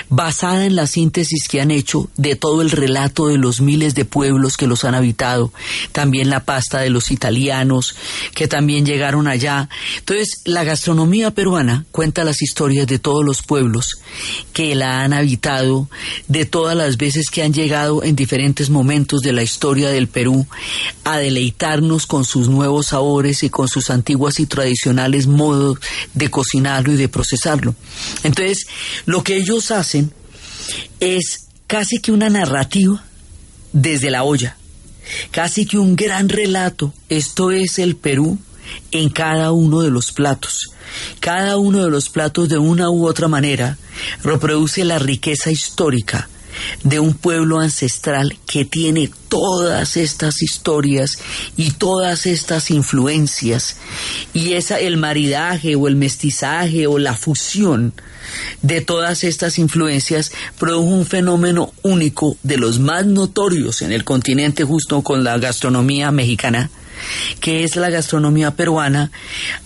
basada 0.10 0.66
en 0.66 0.76
la 0.76 0.88
síntesis 0.88 1.48
que 1.48 1.62
han 1.62 1.72
hecho 1.72 2.10
de 2.18 2.36
todo 2.36 2.62
el 2.62 2.72
relato 2.72 3.28
de 3.28 3.38
los 3.38 3.62
miles 3.62 3.96
de 3.96 4.06
pueblos 4.06 4.58
que 4.58 4.68
los 4.68 4.84
han 4.84 4.96
habitado, 4.96 5.52
también 5.92 6.30
la 6.30 6.44
pasta 6.44 6.80
de 6.80 6.90
los 6.90 7.12
italianos 7.12 7.96
que 8.34 8.48
también 8.48 8.86
llegaron 8.86 9.28
allá. 9.28 9.70
Entonces, 9.98 10.42
la 10.46 10.64
gastronomía 10.64 11.32
peruana 11.32 11.86
cuenta 11.92 12.24
las 12.24 12.42
historias 12.42 12.88
de 12.88 13.00
todos 13.00 13.24
los 13.24 13.42
pueblos 13.42 14.02
que 14.54 14.76
la 14.76 15.02
han 15.02 15.14
habitado, 15.14 15.90
de 16.28 16.46
todas 16.46 16.76
las 16.76 16.98
veces 16.98 17.30
que 17.30 17.44
han 17.44 17.54
llegado 17.54 18.04
en 18.04 18.16
diferentes 18.16 18.70
momentos 18.70 19.22
de 19.22 19.34
la 19.34 19.44
historia 19.44 19.90
del 19.90 20.08
Perú 20.08 20.46
a 21.04 21.18
deleitarnos 21.18 22.06
con 22.06 22.26
sus 22.26 22.50
nuevos 22.50 22.88
sabores 22.88 23.44
y 23.44 23.50
con 23.50 23.68
sus 23.68 23.90
antiguas 23.90 24.40
y 24.40 24.46
tradicionales 24.46 25.28
modos 25.28 25.80
de 26.14 26.30
cocinarlo 26.30 26.94
y 26.94 26.98
de 26.98 27.10
procesarlo. 27.10 27.76
Entonces, 28.24 28.68
lo 29.06 29.24
que 29.24 29.38
ellos 29.38 29.61
hacen 29.69 30.12
es 31.00 31.47
casi 31.67 32.00
que 32.00 32.12
una 32.12 32.30
narrativa 32.30 33.04
desde 33.74 34.10
la 34.10 34.24
olla, 34.24 34.58
casi 35.32 35.65
que 35.65 35.78
un 35.78 35.95
gran 35.95 36.30
relato. 36.30 36.93
Esto 37.10 37.52
es 37.52 37.78
el 37.78 37.95
Perú 37.95 38.39
en 38.91 39.10
cada 39.10 39.52
uno 39.52 39.82
de 39.82 39.91
los 39.91 40.12
platos. 40.12 40.71
Cada 41.19 41.58
uno 41.58 41.84
de 41.84 41.89
los 41.91 42.10
platos 42.10 42.50
de 42.50 42.58
una 42.58 42.89
u 42.89 43.08
otra 43.08 43.28
manera 43.28 43.78
reproduce 44.24 44.84
la 44.84 45.00
riqueza 45.00 45.52
histórica 45.52 46.30
de 46.84 47.00
un 47.00 47.14
pueblo 47.14 47.60
ancestral 47.60 48.38
que 48.46 48.66
tiene 48.66 49.12
todas 49.30 49.98
estas 49.98 50.42
historias 50.42 51.20
y 51.58 51.72
todas 51.72 52.26
estas 52.26 52.72
influencias. 52.72 53.78
Y 54.34 54.54
esa 54.54 54.80
el 54.80 54.98
maridaje 54.98 55.76
o 55.76 55.88
el 55.88 55.96
mestizaje 55.96 56.88
o 56.88 57.00
la 57.00 57.16
fusión 57.16 57.94
de 58.62 58.82
todas 58.82 59.24
estas 59.24 59.58
influencias 59.58 60.32
produjo 60.60 60.88
un 60.88 61.06
fenómeno 61.06 61.74
único 61.82 62.38
de 62.44 62.58
los 62.58 62.80
más 62.80 63.06
notorios 63.06 63.82
en 63.82 63.92
el 63.92 64.04
continente 64.04 64.64
justo 64.64 65.02
con 65.02 65.24
la 65.24 65.38
gastronomía 65.38 66.12
mexicana 66.12 66.70
que 67.40 67.64
es 67.64 67.76
la 67.76 67.90
gastronomía 67.90 68.52
peruana, 68.52 69.12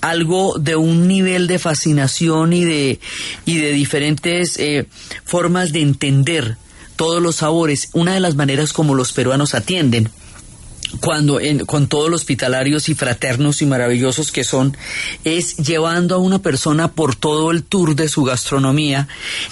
algo 0.02 0.58
de 0.58 0.76
un 0.78 1.08
nivel 1.08 1.48
de 1.48 1.60
fascinación 1.60 2.54
y 2.54 2.64
de, 2.64 3.00
y 3.46 3.58
de 3.58 3.72
diferentes 3.72 4.58
eh, 4.58 4.88
formas 5.26 5.74
de 5.74 5.82
entender 5.82 6.58
todos 6.96 7.22
los 7.22 7.38
sabores, 7.38 7.90
una 7.94 8.14
de 8.14 8.20
las 8.20 8.36
maneras 8.36 8.74
como 8.74 8.96
los 8.96 9.12
peruanos 9.12 9.56
atienden 9.56 10.10
cuando 11.00 11.40
con 11.66 11.88
todos 11.88 12.10
los 12.10 12.22
hospitalarios 12.22 12.90
y 12.90 12.96
fraternos 12.96 13.62
y 13.62 13.66
maravillosos 13.66 14.32
que 14.32 14.44
son, 14.44 14.78
es 15.24 15.58
llevando 15.58 16.16
a 16.16 16.20
una 16.20 16.40
persona 16.40 16.92
por 16.92 17.16
todo 17.16 17.52
el 17.52 17.64
tour 17.64 17.96
de 17.96 18.08
su 18.08 18.24
gastronomía. 18.24 19.08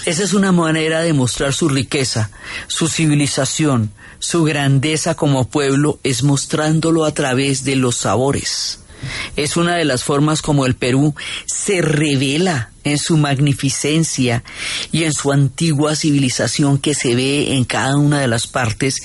Esa 0.06 0.22
es 0.22 0.32
una 0.32 0.52
manera 0.52 1.00
de 1.00 1.12
mostrar 1.12 1.52
su 1.52 1.68
riqueza, 1.68 2.30
su 2.66 2.88
civilización, 2.88 3.92
su 4.18 4.44
grandeza 4.44 5.14
como 5.14 5.48
pueblo, 5.48 5.98
es 6.02 6.22
mostrándolo 6.22 7.04
a 7.04 7.12
través 7.12 7.64
de 7.64 7.76
los 7.76 7.96
sabores. 7.96 8.80
Es 9.36 9.56
una 9.56 9.76
de 9.76 9.84
las 9.84 10.02
formas 10.02 10.40
como 10.40 10.64
el 10.66 10.76
Perú 10.76 11.14
se 11.44 11.82
revela 11.82 12.70
en 12.84 12.98
su 12.98 13.16
magnificencia 13.16 14.44
y 14.92 15.04
en 15.04 15.12
su 15.12 15.32
antigua 15.32 15.96
civilización 15.96 16.78
que 16.78 16.94
se 16.94 17.14
ve 17.14 17.54
en 17.54 17.64
cada 17.64 17.96
una 17.96 18.20
de 18.20 18.28
las 18.28 18.46
partes 18.46 19.02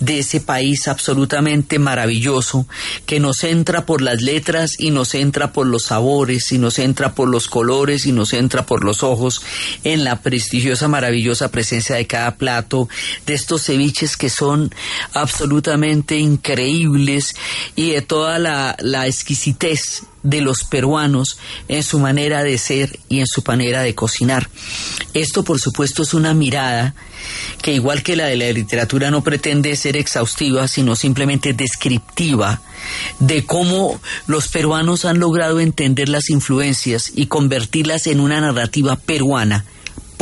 de 0.00 0.20
ese 0.20 0.40
país 0.40 0.88
absolutamente 0.88 1.78
maravilloso 1.78 2.66
que 3.06 3.20
nos 3.20 3.42
entra 3.44 3.86
por 3.86 4.02
las 4.02 4.22
letras 4.22 4.76
y 4.78 4.90
nos 4.90 5.14
entra 5.14 5.52
por 5.52 5.66
los 5.66 5.84
sabores 5.84 6.52
y 6.52 6.58
nos 6.58 6.78
entra 6.78 7.14
por 7.14 7.28
los 7.28 7.48
colores 7.48 8.06
y 8.06 8.12
nos 8.12 8.32
entra 8.32 8.66
por 8.66 8.84
los 8.84 9.02
ojos 9.02 9.42
en 9.84 10.04
la 10.04 10.20
prestigiosa 10.20 10.88
maravillosa 10.88 11.50
presencia 11.50 11.96
de 11.96 12.06
cada 12.06 12.36
plato 12.36 12.88
de 13.26 13.34
estos 13.34 13.64
ceviches 13.64 14.16
que 14.16 14.30
son 14.30 14.74
absolutamente 15.14 16.18
increíbles 16.18 17.34
y 17.74 17.90
de 17.90 18.02
toda 18.02 18.38
la, 18.38 18.76
la 18.80 19.06
exquisitez 19.06 20.02
de 20.22 20.40
los 20.40 20.64
peruanos 20.64 21.38
en 21.68 21.82
su 21.82 21.98
manera 21.98 22.42
de 22.42 22.58
ser 22.58 22.98
y 23.08 23.20
en 23.20 23.26
su 23.26 23.42
manera 23.46 23.82
de 23.82 23.94
cocinar. 23.94 24.48
Esto, 25.14 25.44
por 25.44 25.60
supuesto, 25.60 26.02
es 26.02 26.14
una 26.14 26.34
mirada 26.34 26.94
que, 27.60 27.72
igual 27.74 28.02
que 28.02 28.16
la 28.16 28.26
de 28.26 28.36
la 28.36 28.50
literatura, 28.52 29.10
no 29.10 29.22
pretende 29.22 29.74
ser 29.76 29.96
exhaustiva, 29.96 30.68
sino 30.68 30.96
simplemente 30.96 31.52
descriptiva 31.52 32.60
de 33.18 33.44
cómo 33.44 34.00
los 34.26 34.48
peruanos 34.48 35.04
han 35.04 35.18
logrado 35.18 35.60
entender 35.60 36.08
las 36.08 36.30
influencias 36.30 37.12
y 37.14 37.26
convertirlas 37.26 38.06
en 38.06 38.20
una 38.20 38.40
narrativa 38.40 38.96
peruana 38.96 39.64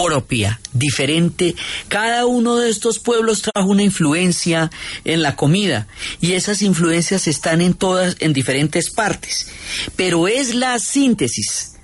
propia, 0.02 0.60
diferente. 0.72 1.54
Cada 1.88 2.26
uno 2.26 2.56
de 2.56 2.70
estos 2.70 2.98
pueblos 2.98 3.42
trajo 3.42 3.68
una 3.68 3.82
influencia 3.82 4.70
en 5.04 5.22
la 5.22 5.36
comida 5.36 5.88
y 6.20 6.32
esas 6.32 6.62
influencias 6.62 7.26
están 7.26 7.60
en 7.60 7.74
todas, 7.74 8.16
en 8.20 8.32
diferentes 8.32 8.90
partes. 8.90 9.48
Pero 9.96 10.28
es 10.28 10.54
la 10.54 10.78
síntesis 10.78 11.74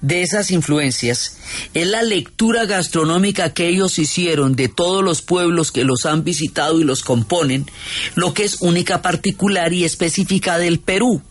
de 0.00 0.22
esas 0.22 0.50
influencias, 0.50 1.38
es 1.74 1.86
la 1.86 2.02
lectura 2.02 2.66
gastronómica 2.66 3.52
que 3.54 3.68
ellos 3.68 3.98
hicieron 3.98 4.54
de 4.54 4.68
todos 4.68 5.02
los 5.02 5.22
pueblos 5.22 5.72
que 5.72 5.84
los 5.84 6.04
han 6.06 6.22
visitado 6.22 6.80
y 6.80 6.84
los 6.84 7.02
componen, 7.02 7.66
lo 8.14 8.34
que 8.34 8.44
es 8.44 8.58
única, 8.60 9.00
particular 9.02 9.72
y 9.72 9.84
específica 9.84 10.58
del 10.58 10.80
Perú, 10.80 11.22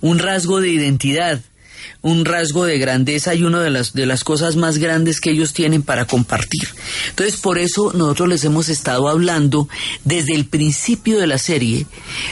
un 0.00 0.18
rasgo 0.20 0.60
de 0.60 0.70
identidad 0.70 1.40
un 2.00 2.24
rasgo 2.24 2.64
de 2.64 2.78
grandeza 2.78 3.34
y 3.34 3.42
una 3.42 3.60
de 3.60 3.70
las, 3.70 3.92
de 3.92 4.06
las 4.06 4.22
cosas 4.22 4.56
más 4.56 4.78
grandes 4.78 5.20
que 5.20 5.30
ellos 5.30 5.52
tienen 5.52 5.82
para 5.82 6.06
compartir. 6.06 6.68
Entonces, 7.10 7.40
por 7.40 7.58
eso 7.58 7.92
nosotros 7.92 8.28
les 8.28 8.44
hemos 8.44 8.68
estado 8.68 9.08
hablando 9.08 9.68
desde 10.04 10.34
el 10.34 10.46
principio 10.46 11.18
de 11.18 11.26
la 11.26 11.38
serie 11.38 11.86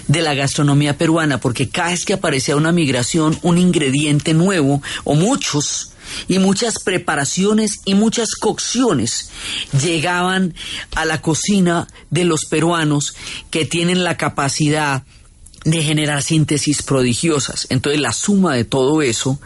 de 0.06 0.22
la 0.22 0.34
gastronomía 0.34 0.96
peruana, 0.96 1.38
porque 1.40 1.68
cada 1.68 1.90
vez 1.90 2.04
que 2.04 2.14
aparecía 2.14 2.56
una 2.56 2.72
migración, 2.72 3.38
un 3.42 3.58
ingrediente 3.58 4.34
nuevo, 4.34 4.82
o 5.04 5.14
muchos, 5.14 5.90
y 6.28 6.38
muchas 6.38 6.78
preparaciones 6.82 7.80
y 7.84 7.94
muchas 7.94 8.30
cocciones 8.40 9.30
llegaban 9.82 10.54
a 10.94 11.04
la 11.04 11.20
cocina 11.20 11.88
de 12.10 12.24
los 12.24 12.44
peruanos 12.46 13.14
que 13.50 13.64
tienen 13.64 14.04
la 14.04 14.16
capacidad 14.16 15.02
de 15.66 15.82
generar 15.82 16.22
síntesis 16.22 16.82
prodigiosas. 16.82 17.66
Entonces 17.70 18.00
la 18.00 18.12
suma 18.12 18.54
de 18.54 18.64
todo 18.64 19.02
eso 19.02 19.40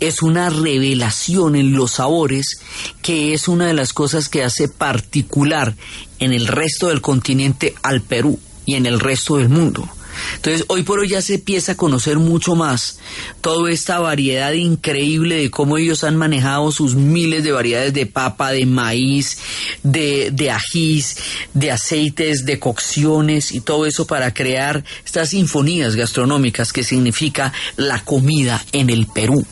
es 0.00 0.22
una 0.22 0.48
revelación 0.48 1.56
en 1.56 1.74
los 1.74 1.92
sabores 1.92 2.60
que 3.02 3.34
es 3.34 3.48
una 3.48 3.66
de 3.66 3.74
las 3.74 3.92
cosas 3.92 4.30
que 4.30 4.42
hace 4.42 4.68
particular 4.68 5.76
en 6.20 6.32
el 6.32 6.46
resto 6.46 6.88
del 6.88 7.02
continente 7.02 7.74
al 7.82 8.00
Perú 8.00 8.40
y 8.64 8.74
en 8.76 8.86
el 8.86 8.98
resto 8.98 9.36
del 9.36 9.50
mundo. 9.50 9.88
Entonces, 10.36 10.64
hoy 10.68 10.82
por 10.82 11.00
hoy 11.00 11.08
ya 11.08 11.22
se 11.22 11.34
empieza 11.34 11.72
a 11.72 11.76
conocer 11.76 12.18
mucho 12.18 12.54
más 12.54 12.98
toda 13.40 13.70
esta 13.70 13.98
variedad 13.98 14.52
increíble 14.52 15.36
de 15.36 15.50
cómo 15.50 15.78
ellos 15.78 16.04
han 16.04 16.16
manejado 16.16 16.70
sus 16.72 16.94
miles 16.94 17.44
de 17.44 17.52
variedades 17.52 17.92
de 17.92 18.06
papa, 18.06 18.50
de 18.52 18.66
maíz, 18.66 19.38
de, 19.82 20.30
de 20.32 20.50
ajís, 20.50 21.16
de 21.54 21.70
aceites, 21.70 22.44
de 22.44 22.58
cocciones 22.58 23.52
y 23.52 23.60
todo 23.60 23.86
eso 23.86 24.06
para 24.06 24.32
crear 24.34 24.84
estas 25.04 25.30
sinfonías 25.30 25.96
gastronómicas 25.96 26.72
que 26.72 26.84
significa 26.84 27.52
la 27.76 28.04
comida 28.04 28.64
en 28.72 28.90
el 28.90 29.06
Perú. 29.06 29.44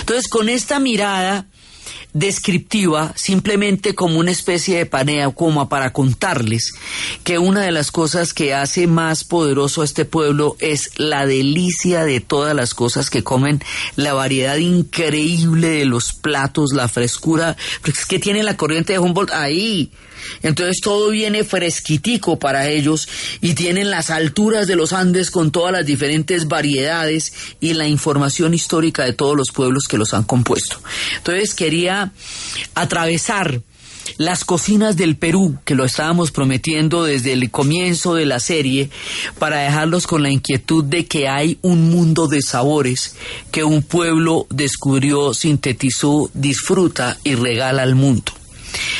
Entonces, 0.00 0.28
con 0.28 0.48
esta 0.48 0.78
mirada 0.78 1.46
descriptiva, 2.14 3.12
simplemente 3.16 3.94
como 3.94 4.20
una 4.20 4.30
especie 4.30 4.78
de 4.78 4.86
panea, 4.86 5.28
como 5.30 5.68
para 5.68 5.92
contarles 5.92 6.72
que 7.24 7.38
una 7.38 7.62
de 7.62 7.72
las 7.72 7.90
cosas 7.90 8.32
que 8.32 8.54
hace 8.54 8.86
más 8.86 9.24
poderoso 9.24 9.82
a 9.82 9.84
este 9.84 10.04
pueblo 10.04 10.56
es 10.60 10.92
la 10.96 11.26
delicia 11.26 12.04
de 12.04 12.20
todas 12.20 12.54
las 12.54 12.72
cosas 12.72 13.10
que 13.10 13.24
comen, 13.24 13.60
la 13.96 14.14
variedad 14.14 14.56
increíble 14.56 15.68
de 15.68 15.84
los 15.84 16.12
platos, 16.12 16.70
la 16.72 16.88
frescura, 16.88 17.56
que 18.08 18.18
tiene 18.20 18.44
la 18.44 18.56
corriente 18.56 18.92
de 18.92 19.00
Humboldt 19.00 19.32
ahí. 19.32 19.90
Entonces 20.42 20.80
todo 20.80 21.10
viene 21.10 21.44
fresquitico 21.44 22.38
para 22.38 22.68
ellos 22.68 23.08
y 23.40 23.54
tienen 23.54 23.90
las 23.90 24.10
alturas 24.10 24.66
de 24.66 24.76
los 24.76 24.92
Andes 24.92 25.30
con 25.30 25.50
todas 25.50 25.72
las 25.72 25.86
diferentes 25.86 26.48
variedades 26.48 27.32
y 27.60 27.74
la 27.74 27.88
información 27.88 28.54
histórica 28.54 29.04
de 29.04 29.12
todos 29.12 29.36
los 29.36 29.50
pueblos 29.50 29.88
que 29.88 29.98
los 29.98 30.14
han 30.14 30.24
compuesto. 30.24 30.80
Entonces 31.18 31.54
quería 31.54 32.12
atravesar 32.74 33.60
las 34.18 34.44
cocinas 34.44 34.96
del 34.96 35.16
Perú, 35.16 35.58
que 35.64 35.74
lo 35.74 35.84
estábamos 35.84 36.30
prometiendo 36.30 37.04
desde 37.04 37.32
el 37.32 37.50
comienzo 37.50 38.14
de 38.14 38.26
la 38.26 38.38
serie, 38.38 38.90
para 39.38 39.60
dejarlos 39.60 40.06
con 40.06 40.22
la 40.22 40.30
inquietud 40.30 40.84
de 40.84 41.06
que 41.06 41.28
hay 41.28 41.58
un 41.62 41.90
mundo 41.90 42.28
de 42.28 42.42
sabores 42.42 43.16
que 43.50 43.64
un 43.64 43.82
pueblo 43.82 44.46
descubrió, 44.50 45.34
sintetizó, 45.34 46.30
disfruta 46.34 47.18
y 47.24 47.34
regala 47.34 47.82
al 47.82 47.94
mundo. 47.94 48.32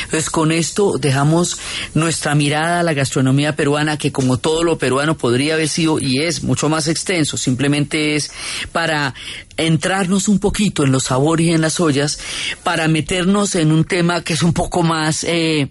Entonces, 0.03 0.29
con 0.29 0.51
esto 0.51 0.97
dejamos 0.99 1.57
nuestra 1.93 2.35
mirada 2.35 2.79
a 2.79 2.83
la 2.83 2.93
gastronomía 2.93 3.55
peruana, 3.55 3.97
que 3.97 4.11
como 4.11 4.37
todo 4.37 4.63
lo 4.63 4.77
peruano 4.77 5.17
podría 5.17 5.55
haber 5.55 5.69
sido 5.69 5.99
y 5.99 6.21
es 6.21 6.43
mucho 6.43 6.69
más 6.69 6.87
extenso, 6.87 7.37
simplemente 7.37 8.15
es 8.15 8.31
para 8.71 9.13
entrarnos 9.57 10.27
un 10.27 10.39
poquito 10.39 10.83
en 10.83 10.91
los 10.91 11.05
sabores 11.05 11.47
y 11.47 11.51
en 11.51 11.61
las 11.61 11.79
ollas, 11.79 12.19
para 12.63 12.87
meternos 12.87 13.55
en 13.55 13.71
un 13.71 13.85
tema 13.85 14.23
que 14.23 14.33
es 14.33 14.43
un 14.43 14.53
poco 14.53 14.83
más 14.83 15.23
eh, 15.23 15.69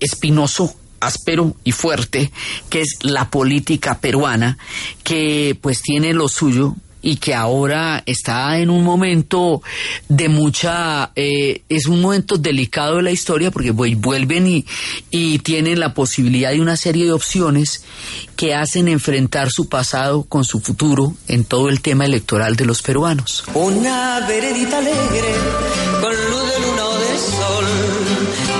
espinoso, 0.00 0.74
áspero 1.00 1.56
y 1.64 1.72
fuerte, 1.72 2.32
que 2.68 2.80
es 2.80 2.98
la 3.02 3.30
política 3.30 3.98
peruana, 4.00 4.58
que 5.02 5.56
pues 5.60 5.82
tiene 5.82 6.12
lo 6.12 6.28
suyo, 6.28 6.74
y 7.08 7.16
que 7.16 7.34
ahora 7.34 8.02
está 8.04 8.58
en 8.58 8.68
un 8.68 8.84
momento 8.84 9.62
de 10.10 10.28
mucha, 10.28 11.10
eh, 11.16 11.62
es 11.70 11.86
un 11.86 12.02
momento 12.02 12.36
delicado 12.36 12.96
de 12.96 13.02
la 13.02 13.10
historia 13.10 13.50
porque 13.50 13.70
vuelven 13.70 14.46
y, 14.46 14.66
y 15.10 15.38
tienen 15.38 15.80
la 15.80 15.94
posibilidad 15.94 16.50
de 16.50 16.60
una 16.60 16.76
serie 16.76 17.06
de 17.06 17.12
opciones 17.12 17.82
que 18.36 18.54
hacen 18.54 18.88
enfrentar 18.88 19.48
su 19.50 19.70
pasado 19.70 20.24
con 20.24 20.44
su 20.44 20.60
futuro 20.60 21.14
en 21.28 21.46
todo 21.46 21.70
el 21.70 21.80
tema 21.80 22.04
electoral 22.04 22.56
de 22.56 22.66
los 22.66 22.82
peruanos. 22.82 23.44
Una 23.54 24.20
veredita 24.28 24.76
alegre 24.76 25.34
con 26.02 26.12
luz 26.12 26.52
de 26.52 26.60
luna 26.60 26.84
o 26.84 26.98
de 26.98 27.18
sol, 27.18 27.64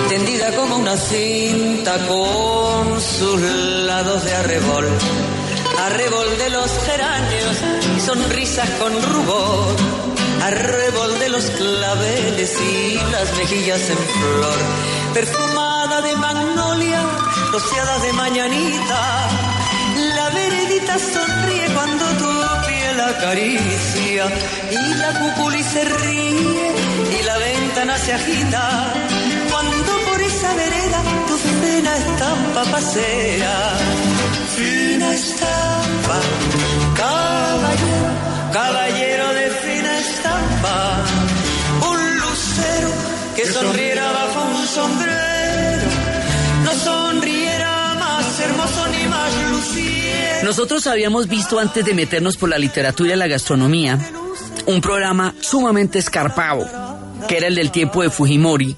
tendida 0.09 0.57
como 0.57 0.77
una 0.77 0.97
cinta 0.97 1.99
con 2.07 2.99
sus 2.99 3.41
lados 3.85 4.25
de 4.25 4.33
arrebol 4.33 4.87
arrebol 5.79 6.39
de 6.39 6.51
los 6.51 6.71
geranios 6.85 7.48
sonrisas 8.09 8.71
con 8.81 8.93
rubor, 9.03 9.77
arrebol 10.43 11.19
de 11.19 11.29
los 11.29 11.45
claveles 11.51 12.53
y 12.59 12.95
las 13.13 13.37
mejillas 13.37 13.83
en 13.91 13.99
flor, 13.99 14.59
perfumada 15.13 16.01
de 16.01 16.17
magnolia, 16.17 17.03
rociada 17.53 17.99
de 17.99 18.13
mañanita, 18.15 19.29
la 20.17 20.31
veredita 20.31 20.99
sonríe 20.99 21.67
cuando 21.75 22.05
tu 22.21 22.31
piel 22.67 22.99
acaricia. 23.13 24.25
Y 24.71 24.95
la 24.95 25.11
cúpula 25.21 25.63
se 25.63 25.85
ríe 25.85 26.67
y 27.19 27.23
la 27.25 27.37
ventana 27.37 27.99
se 27.99 28.15
agita. 28.15 28.95
Cuando 29.51 29.93
por 30.07 30.23
esa 30.23 30.55
vereda 30.55 31.01
tu 31.29 31.37
fina 31.37 31.93
estampa 31.95 32.63
pasea. 32.73 33.57
Fina 34.57 35.13
estampa, 35.13 36.19
caballero, 36.99 38.53
caballero 38.53 39.35
de 39.35 39.51
fina 39.51 39.99
estampa, 39.99 41.05
un 41.91 42.19
lucero 42.19 42.91
que 43.37 43.47
sonriera 43.47 44.13
bajo 44.13 44.45
un 44.45 44.67
sombrero, 44.67 45.91
no 46.65 46.73
sonriera 46.75 47.95
más 47.95 48.41
hermoso 48.41 48.89
ni 48.89 49.09
más 49.09 49.33
luciero. 49.51 50.45
Nosotros 50.45 50.87
habíamos 50.87 51.29
visto 51.29 51.59
antes 51.59 51.85
de 51.85 51.95
meternos 51.95 52.37
por 52.37 52.49
la 52.49 52.59
literatura 52.59 53.15
y 53.15 53.17
la 53.17 53.29
gastronomía 53.29 53.99
un 54.67 54.81
programa 54.81 55.35
sumamente 55.41 55.99
escarpado, 55.99 56.67
que 57.27 57.39
era 57.39 57.47
el 57.47 57.55
del 57.55 57.71
tiempo 57.71 58.03
de 58.03 58.11
Fujimori, 58.11 58.77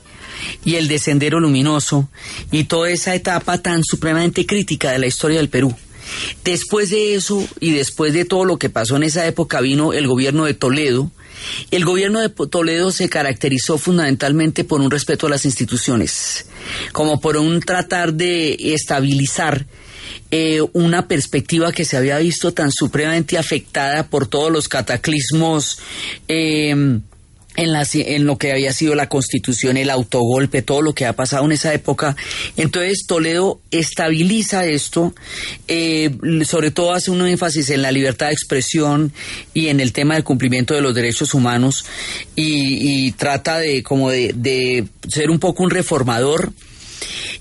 y 0.65 0.77
el 0.77 0.89
de 0.89 0.99
Sendero 0.99 1.41
Luminoso 1.41 2.09
y 2.51 2.65
toda 2.65 2.91
esa 2.91 3.15
etapa 3.15 3.59
tan 3.59 3.83
supremamente 3.83 4.47
crítica 4.47 4.91
de 4.91 4.99
la 4.99 5.07
historia 5.07 5.39
del 5.39 5.49
Perú. 5.49 5.75
Después 6.45 6.91
de 6.91 7.15
eso 7.15 7.47
y 7.61 7.73
después 7.73 8.13
de 8.13 8.25
todo 8.25 8.45
lo 8.45 8.59
que 8.59 8.71
pasó 8.71 8.97
en 8.97 9.05
esa 9.05 9.27
época 9.27 9.61
vino 9.61 9.93
el 9.93 10.07
gobierno 10.07 10.45
de 10.45 10.55
Toledo. 10.55 11.11
El 11.71 11.85
gobierno 11.85 12.21
de 12.21 12.29
Toledo 12.29 12.93
se 12.93 13.09
caracterizó 13.09 13.79
fundamentalmente 13.79 14.65
por 14.65 14.81
un 14.81 14.91
respeto 14.91 15.27
a 15.27 15.31
las 15.31 15.45
instituciones, 15.45 16.47
como 16.93 17.21
por 17.21 17.37
un 17.37 17.61
tratar 17.61 18.13
de 18.13 18.57
estabilizar 18.75 19.67
eh, 20.31 20.61
una 20.75 21.09
perspectiva 21.09 21.73
que 21.73 21.85
se 21.85 21.97
había 21.97 22.19
visto 22.19 22.53
tan 22.53 22.71
supremamente 22.71 23.39
afectada 23.39 24.07
por 24.07 24.27
todos 24.27 24.53
los 24.53 24.69
cataclismos 24.69 25.79
eh, 26.29 27.01
en, 27.63 27.75
en 27.95 28.27
lo 28.27 28.39
que 28.39 28.53
había 28.53 28.73
sido 28.73 28.95
la 28.95 29.09
constitución, 29.09 29.77
el 29.77 29.91
autogolpe, 29.91 30.63
todo 30.63 30.83
lo 30.83 30.95
que 30.95 31.07
ha 31.07 31.15
pasado 31.15 31.45
en 31.45 31.53
esa 31.53 31.73
época. 31.73 32.17
Entonces 32.57 33.05
Toledo 33.07 33.61
estabiliza 33.71 34.67
esto, 34.67 35.15
eh, 35.69 36.11
sobre 36.45 36.71
todo 36.71 36.93
hace 36.93 37.11
un 37.11 37.27
énfasis 37.27 37.71
en 37.71 37.83
la 37.83 37.93
libertad 37.93 38.27
de 38.27 38.33
expresión 38.33 39.13
y 39.55 39.69
en 39.69 39.81
el 39.81 39.93
tema 39.93 40.15
del 40.15 40.25
cumplimiento 40.25 40.75
de 40.75 40.81
los 40.81 40.95
derechos 40.95 41.35
humanos 41.35 41.85
y, 42.37 43.13
trata 43.13 43.59
de 43.59 43.83
como 43.83 44.11
de, 44.11 44.33
de 44.35 44.87
ser 45.09 45.31
un 45.31 45.39
poco 45.39 45.63
un 45.63 45.71
reformador 45.71 46.53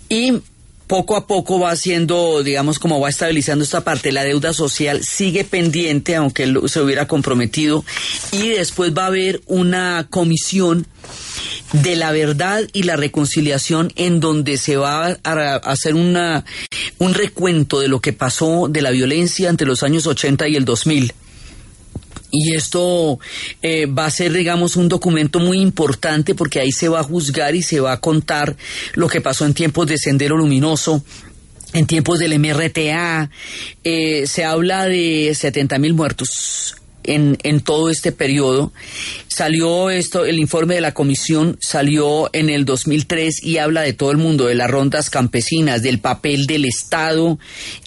y 0.10 0.42
poco 0.90 1.16
a 1.16 1.28
poco 1.28 1.60
va 1.60 1.70
haciendo, 1.70 2.42
digamos, 2.42 2.80
como 2.80 3.00
va 3.00 3.10
estabilizando 3.10 3.64
esta 3.64 3.84
parte, 3.84 4.12
la 4.12 4.24
deuda 4.24 4.54
social 4.54 5.06
sigue 5.06 5.44
pendiente, 5.44 6.16
aunque 6.16 6.44
él 6.44 6.60
se 6.66 6.82
hubiera 6.82 7.08
comprometido, 7.08 7.86
y 8.32 8.50
después 8.50 8.92
va 8.98 9.04
a 9.04 9.08
haber 9.08 9.40
una 9.46 10.08
comisión 10.10 10.88
de 11.74 11.96
la 11.96 12.12
verdad 12.12 12.68
y 12.74 12.84
la 12.84 12.96
reconciliación 12.96 13.94
en 13.98 14.20
donde 14.20 14.58
se 14.58 14.78
va 14.78 15.20
a 15.24 15.56
hacer 15.58 15.94
una, 15.94 16.44
un 16.98 17.14
recuento 17.14 17.80
de 17.80 17.88
lo 17.88 18.00
que 18.00 18.12
pasó 18.12 18.68
de 18.68 18.82
la 18.82 18.90
violencia 18.90 19.50
entre 19.50 19.68
los 19.68 19.84
años 19.84 20.08
80 20.08 20.48
y 20.48 20.56
el 20.56 20.66
2000. 20.66 21.14
Y 22.32 22.54
esto 22.54 23.20
eh, 23.62 23.86
va 23.88 24.06
a 24.06 24.12
ser, 24.12 24.32
digamos, 24.34 24.76
un 24.76 24.88
documento 24.88 25.40
muy 25.40 25.60
importante 25.60 26.36
porque 26.36 26.60
ahí 26.60 26.72
se 26.72 26.90
va 26.90 27.00
a 27.00 27.04
juzgar 27.04 27.56
y 27.56 27.64
se 27.64 27.80
va 27.80 27.94
a 27.94 28.00
contar 28.00 28.56
lo 28.94 29.08
que 29.08 29.22
pasó 29.22 29.46
en 29.46 29.54
tiempos 29.54 29.88
de 29.88 29.98
Sendero 29.98 30.38
Luminoso, 30.38 31.04
en 31.74 31.88
tiempos 31.88 32.20
del 32.20 32.38
MRTA. 32.40 33.30
Eh, 33.84 34.28
se 34.28 34.46
habla 34.46 34.86
de 34.86 35.34
70 35.34 35.80
mil 35.80 35.94
muertos 35.94 36.76
en, 37.10 37.38
en 37.44 37.60
todo 37.60 37.90
este 37.90 38.12
periodo. 38.12 38.72
Salió 39.28 39.90
esto, 39.90 40.26
el 40.26 40.40
informe 40.40 40.76
de 40.76 40.82
la 40.82 40.94
comisión 40.94 41.58
salió 41.60 42.30
en 42.34 42.50
el 42.50 42.66
2003 42.66 43.44
y 43.44 43.58
habla 43.58 43.82
de 43.82 43.94
todo 43.94 44.12
el 44.12 44.18
mundo, 44.18 44.46
de 44.46 44.56
las 44.56 44.70
rondas 44.70 45.10
campesinas, 45.10 45.82
del 45.82 46.00
papel 46.00 46.46
del 46.46 46.66
Estado 46.66 47.40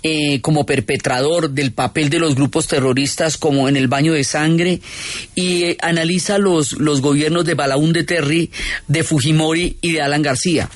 eh, 0.03 0.41
como 0.41 0.67
perpetrador, 0.67 1.51
del 1.51 1.73
papel 1.73 2.11
de 2.11 2.19
los 2.19 2.35
grupos 2.35 2.67
terroristas 2.67 3.37
como 3.37 3.69
en 3.69 3.77
el 3.77 3.89
baño 3.89 4.13
de 4.13 4.25
sangre 4.25 4.81
y 5.35 5.65
eh, 5.65 5.77
analiza 5.83 6.39
los, 6.39 6.73
los 6.73 7.01
gobiernos 7.01 7.45
de 7.45 7.55
Balaún 7.55 7.93
de 7.93 8.05
Terry, 8.05 8.51
de 8.89 9.05
Fujimori 9.05 9.77
y 9.81 9.93
de 9.93 10.03
Alan 10.03 10.23
García. 10.23 10.69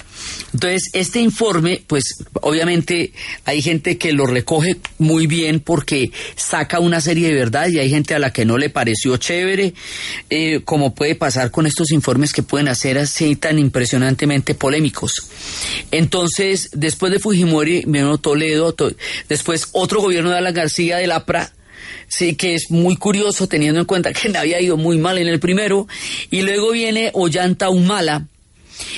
Entonces, 0.53 0.91
este 0.93 1.20
informe, 1.20 1.83
pues 1.87 2.24
obviamente 2.41 3.12
hay 3.45 3.62
gente 3.62 3.99
que 3.99 4.12
lo 4.12 4.27
recoge 4.27 4.77
muy 4.99 5.27
bien 5.27 5.61
porque 5.61 6.11
saca 6.35 6.81
una 6.81 7.01
serie 7.01 7.29
de 7.29 7.35
verdades 7.35 7.74
y 7.74 7.79
hay 7.79 7.91
gente 7.91 8.14
a 8.14 8.18
la 8.18 8.33
que 8.33 8.45
no 8.45 8.59
le 8.59 8.70
pareció 8.70 9.16
chévere, 9.16 9.74
eh, 10.31 10.61
como 10.64 10.95
puede 10.95 11.14
pasar 11.14 11.51
con 11.51 11.66
estos 11.66 11.91
informes 11.91 12.33
que 12.33 12.43
pueden 12.43 12.68
hacer 12.68 12.99
así 12.99 13.37
tan 13.37 13.59
impresionantemente 13.59 14.55
polémicos. 14.55 15.12
Entonces, 15.91 16.70
después 16.72 17.12
de 17.12 17.18
Fujimori, 17.18 17.85
vino 17.87 18.18
Toledo, 18.18 18.74
después 19.29 19.68
otro 19.72 20.01
gobierno 20.01 20.31
de 20.31 20.39
Alan 20.39 20.55
García 20.55 20.97
de 20.99 21.07
Lapra, 21.07 21.53
sí 22.09 22.37
que 22.37 22.55
es 22.55 22.70
muy 22.70 22.97
curioso 22.97 23.49
teniendo 23.49 23.81
en 23.81 23.87
cuenta 23.87 24.12
que 24.12 24.29
le 24.31 24.39
había 24.39 24.61
ido 24.61 24.77
muy 24.77 24.99
mal 24.99 25.18
en 25.18 25.29
el 25.29 25.41
primero, 25.41 25.87
y 26.31 26.43
luego 26.43 26.72
viene 26.72 27.11
Ollanta 27.14 27.70
Humala, 27.70 28.27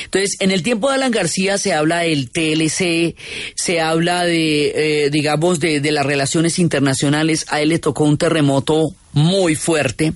entonces, 0.04 0.36
en 0.40 0.50
el 0.50 0.62
tiempo 0.62 0.88
de 0.88 0.96
Alan 0.96 1.10
García 1.10 1.58
se 1.58 1.72
habla 1.72 2.00
del 2.00 2.30
TLC, 2.30 3.14
se 3.54 3.80
habla 3.80 4.24
de, 4.24 5.04
eh, 5.04 5.10
digamos, 5.10 5.60
de, 5.60 5.80
de 5.80 5.92
las 5.92 6.06
relaciones 6.06 6.58
internacionales. 6.58 7.46
A 7.48 7.60
él 7.60 7.70
le 7.70 7.78
tocó 7.78 8.04
un 8.04 8.18
terremoto 8.18 8.94
muy 9.18 9.54
fuerte. 9.54 10.12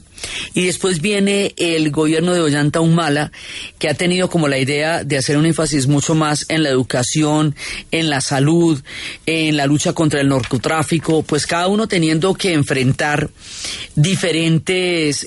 Y 0.55 0.67
después 0.67 1.01
viene 1.01 1.53
el 1.57 1.91
gobierno 1.91 2.33
de 2.33 2.41
Ollanta 2.41 2.81
Humala, 2.81 3.33
que 3.79 3.89
ha 3.89 3.95
tenido 3.95 4.31
como 4.31 4.49
la 4.49 4.59
idea 4.59 5.03
de 5.03 5.17
hacer 5.17 5.37
un 5.37 5.47
énfasis 5.47 5.89
mucho 5.89 6.15
más 6.15 6.47
en 6.49 6.63
la 6.63 6.69
educación, 6.69 7.57
en 7.91 8.09
la 8.09 8.21
salud, 8.21 8.81
en 9.27 9.57
la 9.57 9.67
lucha 9.67 9.95
contra 9.95 10.21
el 10.21 10.29
narcotráfico, 10.29 11.23
pues 11.23 11.47
cada 11.47 11.67
uno 11.69 11.89
teniendo 11.89 12.35
que 12.35 12.53
enfrentar 12.53 13.31
diferentes 13.95 15.27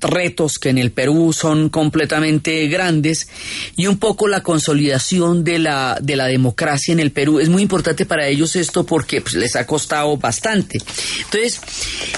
retos 0.00 0.58
que 0.58 0.70
en 0.70 0.78
el 0.78 0.90
Perú 0.90 1.32
son 1.32 1.68
completamente 1.68 2.66
grandes 2.68 3.28
y 3.76 3.86
un 3.86 3.98
poco 3.98 4.26
la 4.26 4.42
consolidación 4.42 5.44
de 5.44 5.58
la, 5.58 5.98
de 6.00 6.16
la 6.16 6.26
democracia 6.26 6.92
en 6.92 7.00
el 7.00 7.12
Perú. 7.12 7.40
Es 7.40 7.48
muy 7.48 7.62
importante 7.62 8.06
para 8.06 8.26
ellos 8.26 8.56
esto 8.56 8.84
porque 8.86 9.20
pues, 9.20 9.34
les 9.34 9.54
ha 9.56 9.66
costado 9.66 10.16
bastante. 10.16 10.78
Entonces, 11.24 11.60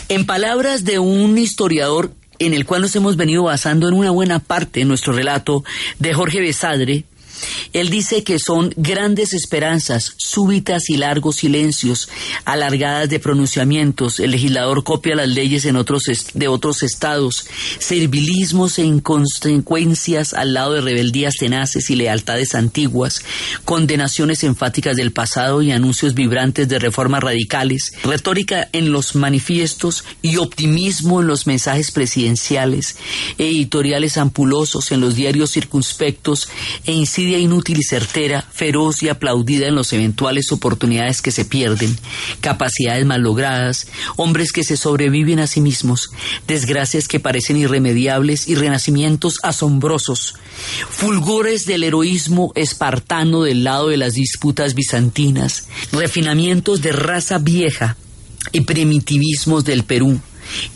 en 0.09 0.25
palabras 0.25 0.76
de 0.85 0.99
un 0.99 1.39
historiador, 1.39 2.13
en 2.39 2.55
el 2.55 2.67
cual 2.67 2.83
nos 2.83 2.95
hemos 2.97 3.17
venido 3.17 3.45
basando 3.45 3.89
en 3.89 3.95
una 3.95 4.11
buena 4.11 4.39
parte 4.39 4.81
de 4.81 4.87
nuestro 4.87 5.13
relato 5.13 5.65
de 5.99 6.13
Jorge 6.13 6.41
Besadre, 6.41 7.05
él 7.73 7.91
dice 7.91 8.25
que 8.25 8.39
son 8.39 8.73
grandes 8.77 9.33
esperanzas, 9.35 10.15
súbitas 10.17 10.89
y 10.89 10.97
largos 10.97 11.37
silencios, 11.37 12.09
alargadas 12.45 13.09
de 13.09 13.21
pronunciamientos. 13.21 14.21
El 14.21 14.31
legislador 14.31 14.85
copia 14.85 15.17
las 15.17 15.29
leyes 15.29 15.65
en 15.65 15.77
otros 15.77 16.05
de 16.35 16.49
otros 16.49 16.83
estados, 16.83 17.47
servilismos 17.79 18.79
e 18.79 18.83
inconsecuencias 18.83 20.35
al 20.35 20.55
lado 20.55 20.75
de 20.75 20.81
rebeldías 20.81 21.35
tenaces 21.35 21.91
y 21.91 21.97
lealtades 21.97 22.55
antiguas, 22.55 23.23
condenaciones 23.65 24.45
enfáticas 24.45 24.97
del 24.97 25.13
pasado 25.13 25.63
y 25.63 25.73
anuncios 25.73 26.15
vibrantes 26.15 26.69
de 26.69 26.79
reformas 26.79 27.23
radicales, 27.23 27.93
retórica 28.05 28.69
en 28.73 28.93
los 28.93 29.15
manifiestos 29.15 30.05
y 30.23 30.37
optimismo 30.37 31.21
en 31.21 31.27
los 31.27 31.47
mensajes 31.47 31.91
presidenciales, 31.91 32.97
editoriales 33.39 34.17
ampulosos 34.17 34.93
en 34.93 35.01
los 35.01 35.15
diarios 35.15 35.51
circunspectos 35.51 36.49
e 36.85 36.93
inútil 37.27 37.79
y 37.79 37.83
certera, 37.83 38.43
feroz 38.43 39.03
y 39.03 39.09
aplaudida 39.09 39.67
en 39.67 39.75
las 39.75 39.93
eventuales 39.93 40.53
oportunidades 40.53 41.23
que 41.23 41.31
se 41.31 41.45
pierden, 41.45 41.97
capacidades 42.41 43.05
mallogradas, 43.05 43.89
hombres 44.17 44.53
que 44.53 44.65
se 44.65 44.77
sobreviven 44.77 45.41
a 45.41 45.47
sí 45.47 45.61
mismos, 45.61 46.11
desgracias 46.47 47.09
que 47.09 47.21
parecen 47.21 47.57
irremediables 47.57 48.49
y 48.49 48.55
renacimientos 48.55 49.39
asombrosos, 49.43 50.35
fulgores 50.89 51.67
del 51.67 51.85
heroísmo 51.85 52.53
espartano 52.55 53.43
del 53.43 53.65
lado 53.65 53.89
de 53.89 53.97
las 53.97 54.15
disputas 54.15 54.75
bizantinas, 54.75 55.69
refinamientos 55.93 56.83
de 56.83 56.93
raza 56.93 57.39
vieja 57.39 57.97
y 58.53 58.63
primitivismos 58.63 59.65
del 59.65 59.85
Perú, 59.85 60.21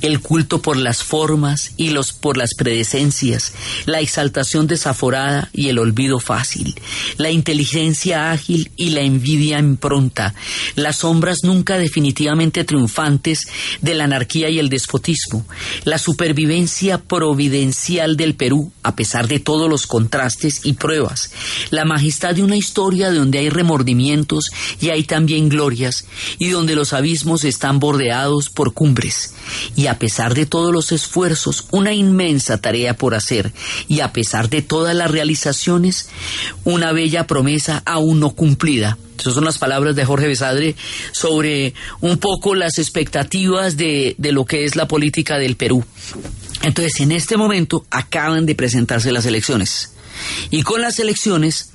el 0.00 0.20
culto 0.20 0.62
por 0.62 0.76
las 0.76 1.02
formas 1.02 1.72
y 1.76 1.90
los 1.90 2.12
por 2.12 2.36
las 2.36 2.54
predecencias, 2.54 3.52
la 3.86 4.00
exaltación 4.00 4.66
desaforada 4.66 5.50
y 5.52 5.68
el 5.68 5.78
olvido 5.78 6.20
fácil, 6.20 6.74
la 7.16 7.30
inteligencia 7.30 8.30
ágil 8.32 8.70
y 8.76 8.90
la 8.90 9.02
envidia 9.02 9.58
impronta, 9.58 10.34
las 10.74 10.96
sombras 10.98 11.38
nunca 11.42 11.78
definitivamente 11.78 12.64
triunfantes 12.64 13.48
de 13.80 13.94
la 13.94 14.04
anarquía 14.04 14.48
y 14.50 14.58
el 14.58 14.68
despotismo, 14.68 15.46
la 15.84 15.98
supervivencia 15.98 16.98
providencial 16.98 18.16
del 18.16 18.34
Perú 18.34 18.72
a 18.82 18.96
pesar 18.96 19.28
de 19.28 19.40
todos 19.40 19.68
los 19.68 19.86
contrastes 19.86 20.60
y 20.64 20.74
pruebas, 20.74 21.30
la 21.70 21.84
majestad 21.84 22.34
de 22.34 22.42
una 22.42 22.56
historia 22.56 23.10
donde 23.10 23.38
hay 23.38 23.48
remordimientos 23.50 24.50
y 24.80 24.90
hay 24.90 25.04
también 25.04 25.48
glorias 25.48 26.06
y 26.38 26.48
donde 26.48 26.74
los 26.74 26.92
abismos 26.92 27.44
están 27.44 27.78
bordeados 27.78 28.50
por 28.50 28.72
cumbres 28.72 29.34
y 29.76 29.86
a 29.86 29.98
pesar 29.98 30.34
de 30.34 30.46
todos 30.46 30.72
los 30.72 30.92
esfuerzos, 30.92 31.66
una 31.70 31.92
inmensa 31.92 32.58
tarea 32.58 32.94
por 32.94 33.14
hacer, 33.14 33.52
y 33.88 34.00
a 34.00 34.12
pesar 34.12 34.48
de 34.48 34.62
todas 34.62 34.94
las 34.94 35.10
realizaciones, 35.10 36.08
una 36.64 36.92
bella 36.92 37.26
promesa 37.26 37.82
aún 37.86 38.20
no 38.20 38.30
cumplida. 38.30 38.98
Esas 39.18 39.34
son 39.34 39.44
las 39.44 39.58
palabras 39.58 39.94
de 39.96 40.06
Jorge 40.06 40.28
Besadre 40.28 40.76
sobre 41.12 41.74
un 42.00 42.16
poco 42.16 42.54
las 42.54 42.78
expectativas 42.78 43.76
de, 43.76 44.14
de 44.16 44.32
lo 44.32 44.46
que 44.46 44.64
es 44.64 44.76
la 44.76 44.88
política 44.88 45.36
del 45.36 45.56
Perú. 45.56 45.84
Entonces, 46.62 47.00
en 47.00 47.12
este 47.12 47.36
momento 47.36 47.84
acaban 47.90 48.46
de 48.46 48.54
presentarse 48.54 49.12
las 49.12 49.26
elecciones. 49.26 49.92
Y 50.50 50.62
con 50.62 50.80
las 50.80 50.98
elecciones 50.98 51.70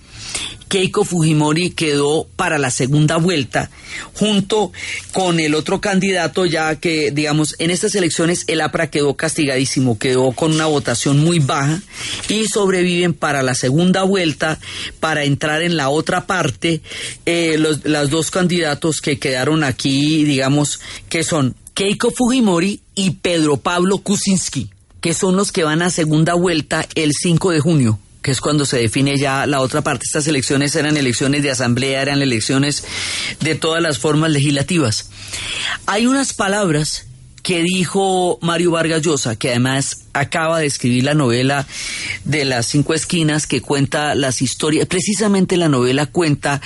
Keiko 0.67 1.03
Fujimori 1.03 1.69
quedó 1.69 2.27
para 2.35 2.57
la 2.57 2.71
segunda 2.71 3.17
vuelta 3.17 3.69
junto 4.13 4.71
con 5.13 5.39
el 5.39 5.55
otro 5.55 5.79
candidato 5.79 6.45
ya 6.45 6.75
que 6.75 7.11
digamos 7.11 7.55
en 7.59 7.69
estas 7.69 7.95
elecciones 7.95 8.43
el 8.47 8.61
APRA 8.61 8.89
quedó 8.89 9.15
castigadísimo, 9.15 9.97
quedó 9.97 10.31
con 10.31 10.53
una 10.53 10.65
votación 10.65 11.19
muy 11.19 11.39
baja 11.39 11.81
y 12.27 12.47
sobreviven 12.47 13.13
para 13.13 13.43
la 13.43 13.55
segunda 13.55 14.03
vuelta 14.03 14.59
para 14.99 15.23
entrar 15.23 15.61
en 15.61 15.77
la 15.77 15.89
otra 15.89 16.25
parte 16.25 16.81
eh, 17.25 17.57
los 17.57 18.09
dos 18.09 18.31
candidatos 18.31 19.01
que 19.01 19.19
quedaron 19.19 19.63
aquí 19.63 20.23
digamos 20.25 20.79
que 21.09 21.23
son 21.23 21.55
Keiko 21.73 22.11
Fujimori 22.11 22.81
y 22.95 23.11
Pedro 23.11 23.57
Pablo 23.57 23.99
Kuczynski 23.99 24.71
que 24.99 25.13
son 25.13 25.35
los 25.35 25.51
que 25.51 25.63
van 25.63 25.83
a 25.83 25.89
segunda 25.89 26.33
vuelta 26.33 26.87
el 26.95 27.11
5 27.13 27.51
de 27.51 27.59
junio 27.59 27.99
que 28.25 28.31
es 28.31 28.41
cuando 28.41 28.65
se 28.65 28.79
define 28.79 29.19
ya 29.19 29.45
la 29.45 29.61
otra 29.61 29.83
parte. 29.83 30.01
Estas 30.03 30.25
elecciones 30.25 30.75
eran 30.75 30.97
elecciones 30.97 31.43
de 31.43 31.51
asamblea, 31.51 32.01
eran 32.01 32.23
elecciones 32.23 32.83
de 33.39 33.53
todas 33.53 33.83
las 33.83 33.99
formas 33.99 34.31
legislativas. 34.31 35.11
Hay 35.85 36.07
unas 36.07 36.33
palabras 36.33 37.05
que 37.43 37.61
dijo 37.61 38.39
Mario 38.41 38.71
Vargas 38.71 39.03
Llosa, 39.03 39.35
que 39.35 39.49
además 39.51 40.04
acaba 40.15 40.59
de 40.59 40.65
escribir 40.65 41.03
la 41.03 41.13
novela 41.13 41.67
de 42.23 42.45
las 42.45 42.67
cinco 42.67 42.93
esquinas 42.93 43.47
que 43.47 43.61
cuenta 43.61 44.15
las 44.15 44.41
historias, 44.41 44.87
precisamente 44.87 45.57
la 45.57 45.67
novela 45.67 46.05
cuenta 46.05 46.61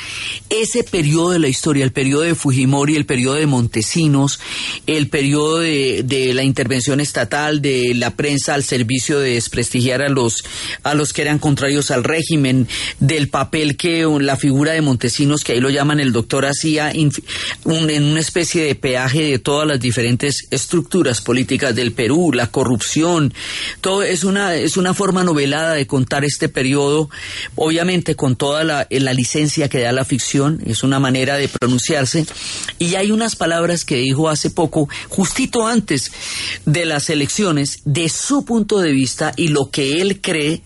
ese 0.49 0.83
periodo 0.83 1.31
de 1.31 1.39
la 1.39 1.47
historia, 1.47 1.83
el 1.83 1.91
periodo 1.91 2.21
de 2.21 2.35
Fujimori, 2.35 2.95
el 2.95 3.07
periodo 3.07 3.35
de 3.35 3.47
Montesinos, 3.47 4.39
el 4.85 5.09
periodo 5.09 5.59
de, 5.59 6.31
la 6.33 6.43
intervención 6.43 6.99
estatal, 6.99 7.61
de 7.61 7.93
la 7.95 8.11
prensa 8.11 8.53
al 8.53 8.63
servicio 8.63 9.19
de 9.19 9.33
desprestigiar 9.33 10.03
a 10.03 10.09
los, 10.09 10.43
a 10.83 10.93
los 10.93 11.11
que 11.11 11.23
eran 11.23 11.39
contrarios 11.39 11.89
al 11.89 12.03
régimen, 12.03 12.67
del 12.99 13.29
papel 13.29 13.77
que 13.77 14.05
la 14.19 14.37
figura 14.37 14.73
de 14.73 14.81
Montesinos, 14.81 15.43
que 15.43 15.53
ahí 15.53 15.59
lo 15.59 15.71
llaman 15.71 15.99
el 15.99 16.11
doctor, 16.11 16.45
hacía 16.45 16.91
en 16.91 17.11
una 17.65 18.19
especie 18.19 18.63
de 18.63 18.75
peaje 18.75 19.23
de 19.23 19.39
todas 19.39 19.67
las 19.67 19.79
diferentes 19.79 20.47
estructuras 20.51 21.21
políticas 21.21 21.73
del 21.73 21.93
Perú, 21.93 22.31
la 22.31 22.47
corrupción, 22.47 23.33
Todo 23.81 24.03
es 24.03 24.23
una, 24.23 24.55
es 24.55 24.77
una 24.77 24.93
forma 24.93 25.23
novelada 25.23 25.73
de 25.73 25.87
contar 25.87 26.25
este 26.25 26.49
periodo, 26.49 27.09
obviamente 27.55 28.15
con 28.15 28.35
toda 28.35 28.63
la, 28.63 28.87
la 28.89 29.13
licencia 29.13 29.69
que 29.69 29.79
da 29.79 29.91
la 29.91 30.05
ficción, 30.05 30.61
es 30.65 30.83
una 30.83 30.99
manera 30.99 31.37
de 31.37 31.47
pronunciarse. 31.47 32.25
Y 32.77 32.95
hay 32.95 33.11
unas 33.11 33.35
palabras 33.35 33.85
que 33.85 33.95
dijo 33.95 34.29
hace 34.29 34.49
poco, 34.49 34.89
justito 35.09 35.67
antes 35.67 36.11
de 36.65 36.85
las 36.85 37.09
elecciones, 37.09 37.81
de 37.85 38.09
su 38.09 38.45
punto 38.45 38.79
de 38.79 38.91
vista 38.91 39.33
y 39.35 39.49
lo 39.49 39.69
que 39.69 40.01
él 40.01 40.21
cree 40.21 40.61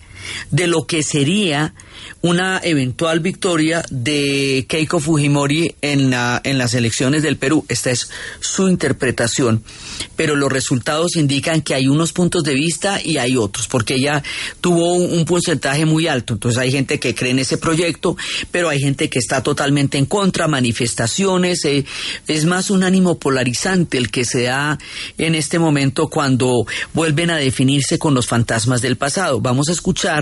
de 0.50 0.66
lo 0.66 0.86
que 0.86 1.02
sería 1.02 1.74
una 2.22 2.60
eventual 2.62 3.20
victoria 3.20 3.84
de 3.90 4.64
Keiko 4.68 4.98
Fujimori 4.98 5.74
en, 5.82 6.10
la, 6.10 6.40
en 6.42 6.56
las 6.56 6.72
elecciones 6.74 7.22
del 7.22 7.36
Perú. 7.36 7.64
Esta 7.68 7.90
es 7.90 8.08
su 8.40 8.68
interpretación. 8.68 9.62
Pero 10.16 10.34
los 10.34 10.50
resultados 10.50 11.16
indican 11.16 11.60
que 11.60 11.74
hay 11.74 11.86
unos 11.86 12.12
puntos 12.12 12.42
de 12.42 12.54
vista 12.54 13.00
y 13.02 13.18
hay 13.18 13.36
otros, 13.36 13.68
porque 13.68 13.94
ella 13.94 14.22
tuvo 14.60 14.94
un, 14.94 15.24
porcentaje 15.24 15.84
muy 15.84 16.06
alto. 16.06 16.34
Entonces 16.34 16.58
hay 16.58 16.70
gente 16.70 16.98
que 17.00 17.14
cree 17.14 17.32
en 17.32 17.40
ese 17.40 17.58
proyecto, 17.58 18.16
pero 18.50 18.68
hay 18.68 18.78
gente 18.78 19.08
que 19.08 19.18
está 19.18 19.42
totalmente 19.42 19.98
en 19.98 20.06
contra, 20.06 20.48
manifestaciones. 20.48 21.64
Eh, 21.64 21.84
es 22.26 22.44
más 22.44 22.70
un 22.70 22.84
ánimo 22.84 23.18
polarizante 23.18 23.98
el 23.98 24.10
que 24.10 24.24
se 24.24 24.44
da 24.44 24.78
en 25.18 25.34
este 25.34 25.58
momento 25.58 26.08
cuando 26.08 26.66
vuelven 26.92 27.30
a 27.30 27.36
definirse 27.36 27.98
con 27.98 28.14
los 28.14 28.26
fantasmas 28.26 28.80
del 28.80 28.96
pasado. 28.96 29.40
Vamos 29.40 29.68
a 29.68 29.72
escuchar 29.72 30.13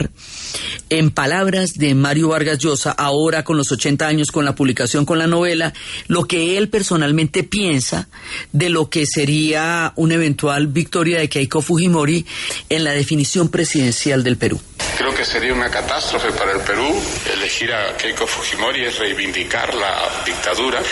en 0.88 1.11
palabras 1.11 1.74
de 1.74 1.95
Mario 1.95 2.28
Vargas 2.28 2.59
Llosa, 2.59 2.93
ahora 2.93 3.45
con 3.45 3.57
los 3.57 3.72
80 3.72 4.07
años, 4.07 4.30
con 4.30 4.45
la 4.45 4.55
publicación 4.55 5.05
con 5.05 5.18
la 5.18 5.26
novela, 5.26 5.72
lo 6.09 6.24
que 6.24 6.59
él 6.59 6.68
personalmente 6.68 7.43
piensa 7.45 8.09
de 8.53 8.68
lo 8.68 8.90
que 8.90 9.07
sería 9.07 9.93
una 9.97 10.14
eventual 10.14 10.66
victoria 10.66 11.18
de 11.18 11.28
Keiko 11.28 11.62
Fujimori 11.62 12.26
en 12.68 12.84
la 12.84 12.93
definición 12.93 13.49
presidencial 13.49 14.22
del 14.22 14.36
Perú. 14.36 14.61
Creo 14.99 15.14
que 15.14 15.24
sería 15.24 15.55
una 15.55 15.70
catástrofe 15.70 16.30
para 16.32 16.53
el 16.53 16.61
Perú. 16.61 16.95
Elegir 17.32 17.72
a 17.72 17.97
Keiko 17.97 18.26
Fujimori 18.26 18.84
es 18.84 18.99
reivindicar 18.99 19.74
la 19.74 20.22
dictadura, 20.24 20.82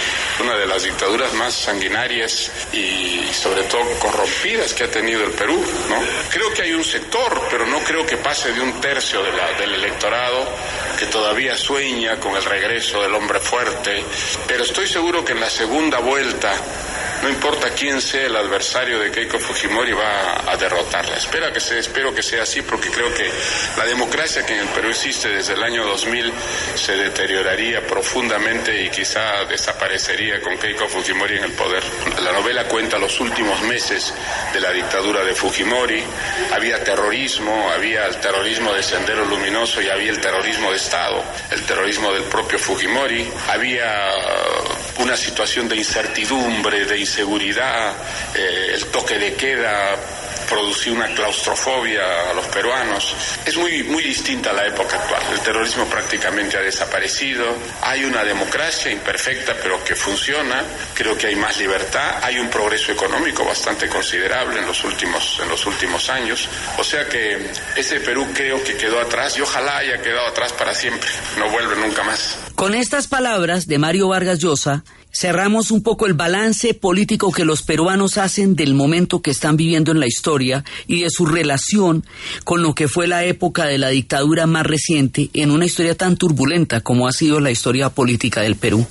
una 0.40 0.56
de 0.56 0.66
las 0.66 0.82
dictaduras 0.82 1.32
más 1.34 1.54
sanguinarias 1.54 2.50
y 2.72 3.22
sobre 3.32 3.62
todo 3.64 3.84
corrompidas 3.98 4.74
que 4.74 4.84
ha 4.84 4.90
tenido 4.90 5.24
el 5.24 5.32
Perú. 5.32 5.62
¿no? 5.88 5.96
Creo 6.30 6.52
que 6.52 6.62
hay 6.62 6.72
un 6.72 6.84
sector, 6.84 7.40
pero 7.50 7.66
no 7.66 7.80
creo 7.80 8.04
que 8.06 8.16
pase 8.16 8.52
de 8.52 8.60
un 8.60 8.80
tercio 8.80 9.22
de 9.22 9.32
la, 9.32 9.52
del 9.58 9.74
electorado 9.74 10.48
que 10.98 11.06
todavía 11.06 11.56
sueña 11.56 12.18
con 12.18 12.36
el 12.36 12.44
regreso 12.44 13.02
del 13.02 13.14
hombre 13.14 13.40
fuerte. 13.40 14.04
Pero 14.46 14.64
estoy 14.64 14.86
seguro 14.86 15.24
que 15.24 15.32
en 15.32 15.40
la 15.40 15.50
segunda 15.50 15.98
vuelta 15.98 16.52
no 17.22 17.28
importa 17.28 17.70
quién 17.70 18.00
sea 18.00 18.26
el 18.26 18.36
adversario 18.36 18.98
de 18.98 19.10
Keiko 19.10 19.38
Fujimori, 19.38 19.92
va 19.92 20.50
a 20.50 20.56
derrotarla. 20.56 21.16
Espera 21.16 21.52
que 21.52 21.60
sea, 21.60 21.78
espero 21.78 22.14
que 22.14 22.22
sea 22.22 22.42
así 22.42 22.62
porque 22.62 22.90
creo 22.90 23.12
que 23.12 23.30
la 23.76 23.84
democracia 23.84 24.44
que 24.44 24.54
en 24.54 24.60
el 24.60 24.68
Perú 24.68 24.88
existe 24.88 25.28
desde 25.28 25.54
el 25.54 25.62
año 25.62 25.84
2000 25.84 26.32
se 26.74 26.96
deterioraría 26.96 27.86
profundamente 27.86 28.82
y 28.82 28.88
quizá 28.90 29.44
desaparecería 29.44 30.40
con 30.40 30.56
Keiko 30.56 30.88
Fujimori 30.88 31.36
en 31.36 31.44
el 31.44 31.52
poder. 31.52 31.82
La 32.22 32.32
novela 32.32 32.64
cuenta 32.64 32.98
los 32.98 33.20
últimos 33.20 33.60
meses 33.62 34.14
de 34.52 34.60
la 34.60 34.72
dictadura 34.72 35.24
de 35.24 35.34
Fujimori. 35.34 36.02
Había 36.52 36.82
terrorismo, 36.82 37.70
había 37.70 38.06
el 38.06 38.16
terrorismo 38.16 38.72
de 38.72 38.82
Sendero 38.82 39.24
Luminoso 39.26 39.82
y 39.82 39.88
había 39.88 40.10
el 40.10 40.20
terrorismo 40.20 40.70
de 40.70 40.76
Estado, 40.76 41.22
el 41.50 41.62
terrorismo 41.64 42.12
del 42.12 42.24
propio 42.24 42.58
Fujimori. 42.58 43.30
Había 43.48 44.10
una 45.00 45.16
situación 45.16 45.68
de 45.68 45.76
incertidumbre, 45.76 46.84
de 46.84 46.98
inseguridad, 46.98 47.94
eh, 48.34 48.72
el 48.74 48.86
toque 48.86 49.18
de 49.18 49.34
queda 49.34 49.96
producir 50.50 50.92
una 50.92 51.06
claustrofobia 51.14 52.30
a 52.30 52.34
los 52.34 52.46
peruanos. 52.48 53.14
Es 53.46 53.56
muy, 53.56 53.84
muy 53.84 54.02
distinta 54.02 54.50
a 54.50 54.52
la 54.52 54.66
época 54.66 54.96
actual. 54.96 55.22
El 55.32 55.40
terrorismo 55.40 55.86
prácticamente 55.86 56.56
ha 56.56 56.60
desaparecido. 56.60 57.44
Hay 57.82 58.04
una 58.04 58.24
democracia 58.24 58.90
imperfecta, 58.90 59.54
pero 59.62 59.82
que 59.84 59.94
funciona. 59.94 60.64
Creo 60.94 61.16
que 61.16 61.28
hay 61.28 61.36
más 61.36 61.56
libertad. 61.58 62.18
Hay 62.22 62.38
un 62.38 62.50
progreso 62.50 62.90
económico 62.90 63.44
bastante 63.44 63.88
considerable 63.88 64.58
en 64.58 64.66
los 64.66 64.82
últimos, 64.84 65.38
en 65.40 65.48
los 65.48 65.64
últimos 65.66 66.10
años. 66.10 66.48
O 66.78 66.84
sea 66.84 67.08
que 67.08 67.38
ese 67.76 68.00
Perú 68.00 68.26
creo 68.34 68.62
que 68.64 68.76
quedó 68.76 69.00
atrás 69.00 69.38
y 69.38 69.42
ojalá 69.42 69.78
haya 69.78 70.02
quedado 70.02 70.26
atrás 70.26 70.52
para 70.52 70.74
siempre. 70.74 71.08
No 71.38 71.48
vuelve 71.48 71.76
nunca 71.76 72.02
más. 72.02 72.36
Con 72.56 72.74
estas 72.74 73.06
palabras 73.06 73.68
de 73.68 73.78
Mario 73.78 74.08
Vargas 74.08 74.38
Llosa, 74.38 74.84
cerramos 75.12 75.70
un 75.70 75.82
poco 75.82 76.06
el 76.06 76.14
balance 76.14 76.74
político 76.74 77.32
que 77.32 77.44
los 77.44 77.62
peruanos 77.62 78.18
hacen 78.18 78.56
del 78.56 78.74
momento 78.74 79.22
que 79.22 79.30
están 79.30 79.56
viviendo 79.56 79.92
en 79.92 80.00
la 80.00 80.06
historia 80.06 80.64
y 80.86 81.02
de 81.02 81.10
su 81.10 81.26
relación 81.26 82.04
con 82.44 82.62
lo 82.62 82.74
que 82.74 82.88
fue 82.88 83.06
la 83.06 83.24
época 83.24 83.66
de 83.66 83.78
la 83.78 83.88
dictadura 83.88 84.46
más 84.46 84.66
reciente 84.66 85.30
en 85.32 85.50
una 85.50 85.66
historia 85.66 85.94
tan 85.94 86.16
turbulenta 86.16 86.80
como 86.80 87.08
ha 87.08 87.12
sido 87.12 87.40
la 87.40 87.50
historia 87.50 87.90
política 87.90 88.42
del 88.42 88.56
Perú. 88.56 88.86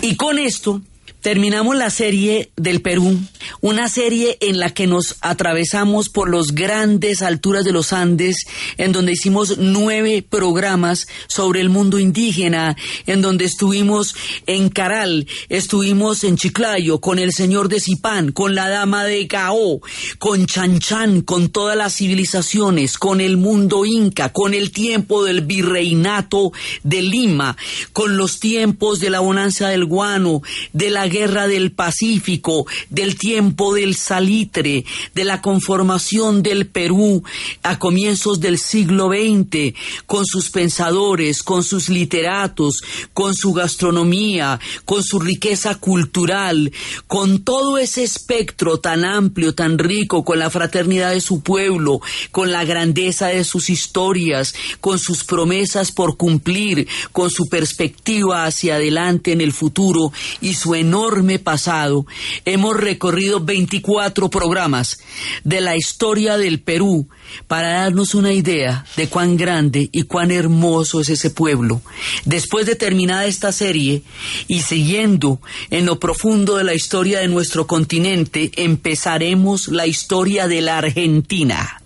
Y 0.00 0.16
con 0.16 0.38
esto 0.38 0.82
terminamos 1.22 1.76
la 1.76 1.88
serie 1.88 2.50
del 2.56 2.82
Perú, 2.82 3.18
una 3.60 3.88
serie 3.88 4.36
en 4.40 4.58
la 4.58 4.70
que 4.70 4.88
nos 4.88 5.16
atravesamos 5.20 6.08
por 6.08 6.34
las 6.34 6.48
grandes 6.48 7.22
alturas 7.22 7.64
de 7.64 7.72
los 7.72 7.92
Andes, 7.92 8.44
en 8.76 8.90
donde 8.90 9.12
hicimos 9.12 9.56
nueve 9.58 10.24
programas 10.28 11.06
sobre 11.28 11.60
el 11.60 11.70
mundo 11.70 12.00
indígena, 12.00 12.76
en 13.06 13.22
donde 13.22 13.44
estuvimos 13.44 14.16
en 14.46 14.68
Caral, 14.68 15.28
estuvimos 15.48 16.24
en 16.24 16.36
Chiclayo, 16.36 17.00
con 17.00 17.20
el 17.20 17.32
señor 17.32 17.68
de 17.68 17.80
Zipán, 17.80 18.32
con 18.32 18.56
la 18.56 18.68
dama 18.68 19.04
de 19.04 19.24
Gao, 19.26 19.80
con 20.18 20.46
Chanchan, 20.46 21.22
con 21.22 21.50
todas 21.50 21.76
las 21.76 21.94
civilizaciones, 21.94 22.98
con 22.98 23.20
el 23.20 23.36
mundo 23.36 23.86
inca, 23.86 24.32
con 24.32 24.54
el 24.54 24.72
tiempo 24.72 25.24
del 25.24 25.42
virreinato 25.42 26.52
de 26.82 27.00
Lima, 27.00 27.56
con 27.92 28.16
los 28.16 28.40
tiempos 28.40 28.98
de 28.98 29.10
la 29.10 29.20
bonanza 29.20 29.68
del 29.68 29.84
guano, 29.84 30.42
de 30.72 30.90
la 30.90 31.11
guerra 31.12 31.46
del 31.46 31.72
Pacífico, 31.72 32.66
del 32.88 33.16
tiempo 33.18 33.74
del 33.74 33.94
salitre, 33.94 34.86
de 35.14 35.24
la 35.24 35.42
conformación 35.42 36.42
del 36.42 36.66
Perú 36.66 37.22
a 37.62 37.78
comienzos 37.78 38.40
del 38.40 38.58
siglo 38.58 39.08
XX, 39.08 39.74
con 40.06 40.24
sus 40.24 40.48
pensadores, 40.48 41.42
con 41.42 41.62
sus 41.62 41.90
literatos, 41.90 42.80
con 43.12 43.34
su 43.34 43.52
gastronomía, 43.52 44.58
con 44.86 45.04
su 45.04 45.20
riqueza 45.20 45.74
cultural, 45.74 46.72
con 47.06 47.44
todo 47.44 47.76
ese 47.76 48.02
espectro 48.02 48.78
tan 48.78 49.04
amplio, 49.04 49.54
tan 49.54 49.78
rico, 49.78 50.24
con 50.24 50.38
la 50.38 50.48
fraternidad 50.48 51.10
de 51.10 51.20
su 51.20 51.42
pueblo, 51.42 52.00
con 52.30 52.52
la 52.52 52.64
grandeza 52.64 53.28
de 53.28 53.44
sus 53.44 53.68
historias, 53.68 54.54
con 54.80 54.98
sus 54.98 55.24
promesas 55.24 55.92
por 55.92 56.16
cumplir, 56.16 56.88
con 57.12 57.30
su 57.30 57.48
perspectiva 57.48 58.46
hacia 58.46 58.76
adelante 58.76 59.32
en 59.32 59.42
el 59.42 59.52
futuro 59.52 60.10
y 60.40 60.54
su 60.54 60.74
enorme 60.74 61.01
enorme 61.02 61.40
pasado, 61.40 62.06
hemos 62.44 62.76
recorrido 62.76 63.40
24 63.40 64.30
programas 64.30 65.00
de 65.42 65.60
la 65.60 65.76
historia 65.76 66.36
del 66.36 66.60
Perú 66.60 67.08
para 67.48 67.72
darnos 67.72 68.14
una 68.14 68.32
idea 68.32 68.84
de 68.96 69.08
cuán 69.08 69.36
grande 69.36 69.88
y 69.90 70.02
cuán 70.02 70.30
hermoso 70.30 71.00
es 71.00 71.08
ese 71.08 71.30
pueblo. 71.30 71.82
Después 72.24 72.66
de 72.66 72.76
terminada 72.76 73.26
esta 73.26 73.50
serie 73.50 74.02
y 74.46 74.60
siguiendo 74.60 75.40
en 75.70 75.86
lo 75.86 75.98
profundo 75.98 76.56
de 76.56 76.64
la 76.64 76.74
historia 76.74 77.18
de 77.18 77.28
nuestro 77.28 77.66
continente, 77.66 78.52
empezaremos 78.54 79.66
la 79.68 79.88
historia 79.88 80.46
de 80.46 80.60
la 80.60 80.78
Argentina. 80.78 81.81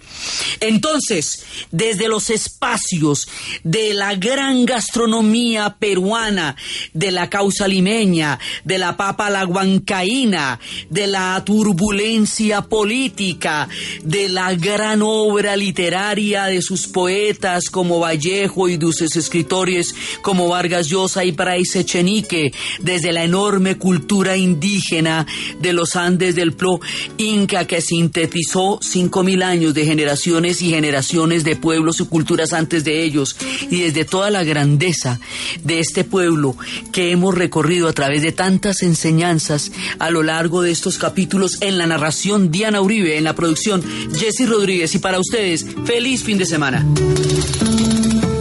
Entonces, 0.60 1.44
desde 1.70 2.08
los 2.08 2.30
espacios 2.30 3.28
de 3.64 3.94
la 3.94 4.14
gran 4.14 4.64
gastronomía 4.64 5.76
peruana, 5.78 6.56
de 6.92 7.10
la 7.10 7.28
causa 7.28 7.68
limeña, 7.68 8.38
de 8.64 8.78
la 8.78 8.96
papa 8.96 9.30
la 9.30 9.46
huancaína, 9.46 10.58
de 10.90 11.06
la 11.06 11.42
turbulencia 11.44 12.62
política, 12.62 13.68
de 14.02 14.28
la 14.28 14.54
gran 14.54 15.02
obra 15.02 15.56
literaria 15.56 16.46
de 16.46 16.62
sus 16.62 16.86
poetas 16.86 17.70
como 17.70 18.00
Vallejo 18.00 18.68
y 18.68 18.76
de 18.76 18.92
sus 18.92 19.16
escritores 19.16 19.94
como 20.22 20.48
Vargas 20.48 20.88
Llosa 20.88 21.24
y 21.24 21.32
Praise 21.32 21.80
Echenique, 21.80 22.52
desde 22.80 23.12
la 23.12 23.24
enorme 23.24 23.76
cultura 23.76 24.36
indígena 24.36 25.26
de 25.60 25.72
los 25.72 25.96
Andes 25.96 26.34
del 26.34 26.52
Plo 26.52 26.80
Inca 27.18 27.66
que 27.66 27.80
sintetizó 27.80 28.78
cinco 28.80 29.22
mil 29.22 29.42
años 29.42 29.74
de 29.74 29.84
generación 29.84 30.44
y 30.46 30.70
generaciones 30.70 31.44
de 31.44 31.56
pueblos 31.56 32.00
y 32.00 32.06
culturas 32.06 32.52
antes 32.52 32.84
de 32.84 33.02
ellos 33.02 33.36
y 33.70 33.80
desde 33.80 34.04
toda 34.04 34.30
la 34.30 34.44
grandeza 34.44 35.18
de 35.64 35.80
este 35.80 36.04
pueblo 36.04 36.56
que 36.92 37.10
hemos 37.10 37.34
recorrido 37.34 37.88
a 37.88 37.92
través 37.92 38.22
de 38.22 38.32
tantas 38.32 38.82
enseñanzas 38.82 39.72
a 39.98 40.10
lo 40.10 40.22
largo 40.22 40.62
de 40.62 40.70
estos 40.70 40.98
capítulos 40.98 41.58
en 41.60 41.78
la 41.78 41.86
narración 41.86 42.50
Diana 42.50 42.80
Uribe, 42.80 43.18
en 43.18 43.24
la 43.24 43.34
producción 43.34 43.82
Jesse 44.14 44.48
Rodríguez 44.48 44.94
y 44.94 44.98
para 44.98 45.18
ustedes, 45.18 45.66
feliz 45.84 46.22
fin 46.22 46.38
de 46.38 46.46
semana. 46.46 46.86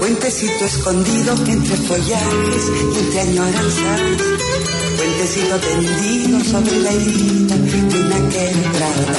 Puentecito 0.05 0.65
escondido 0.65 1.33
entre 1.47 1.75
follajes 1.77 2.69
y 2.69 2.99
entre 2.99 3.21
añoranzas 3.21 4.01
puentecito 4.97 5.57
tendido 5.57 6.43
sobre 6.43 6.79
la 6.81 6.91
herida 6.91 7.57
de 7.57 7.99
una 8.01 8.29
quebrada. 8.29 9.15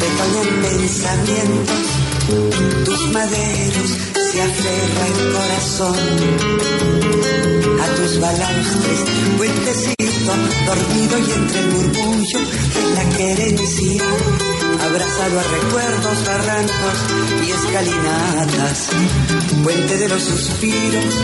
Retoñan 0.00 0.62
pensamientos, 0.62 1.86
tus 2.86 3.12
maderos 3.12 3.90
se 4.32 4.40
aferra 4.40 5.06
el 5.08 5.18
corazón 5.34 5.98
tus 7.96 8.20
balaustres, 8.20 9.00
puentecito 9.36 10.32
dormido 10.66 11.18
y 11.18 11.32
entre 11.32 11.60
el 11.60 11.68
murmullo 11.68 12.40
de 12.40 12.94
la 12.94 13.16
querencia, 13.16 14.02
abrazado 14.84 15.40
a 15.40 15.42
recuerdos, 15.42 16.26
barrancos 16.26 16.98
y 17.46 17.50
escalinatas, 17.50 18.88
puente 19.62 19.96
de 19.96 20.08
los 20.08 20.22
suspiros, 20.22 21.14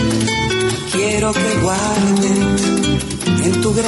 quiero 0.92 1.32
que 1.32 1.58
guardes 1.60 2.84
en 3.44 3.60
tu 3.60 3.74
gran 3.74 3.82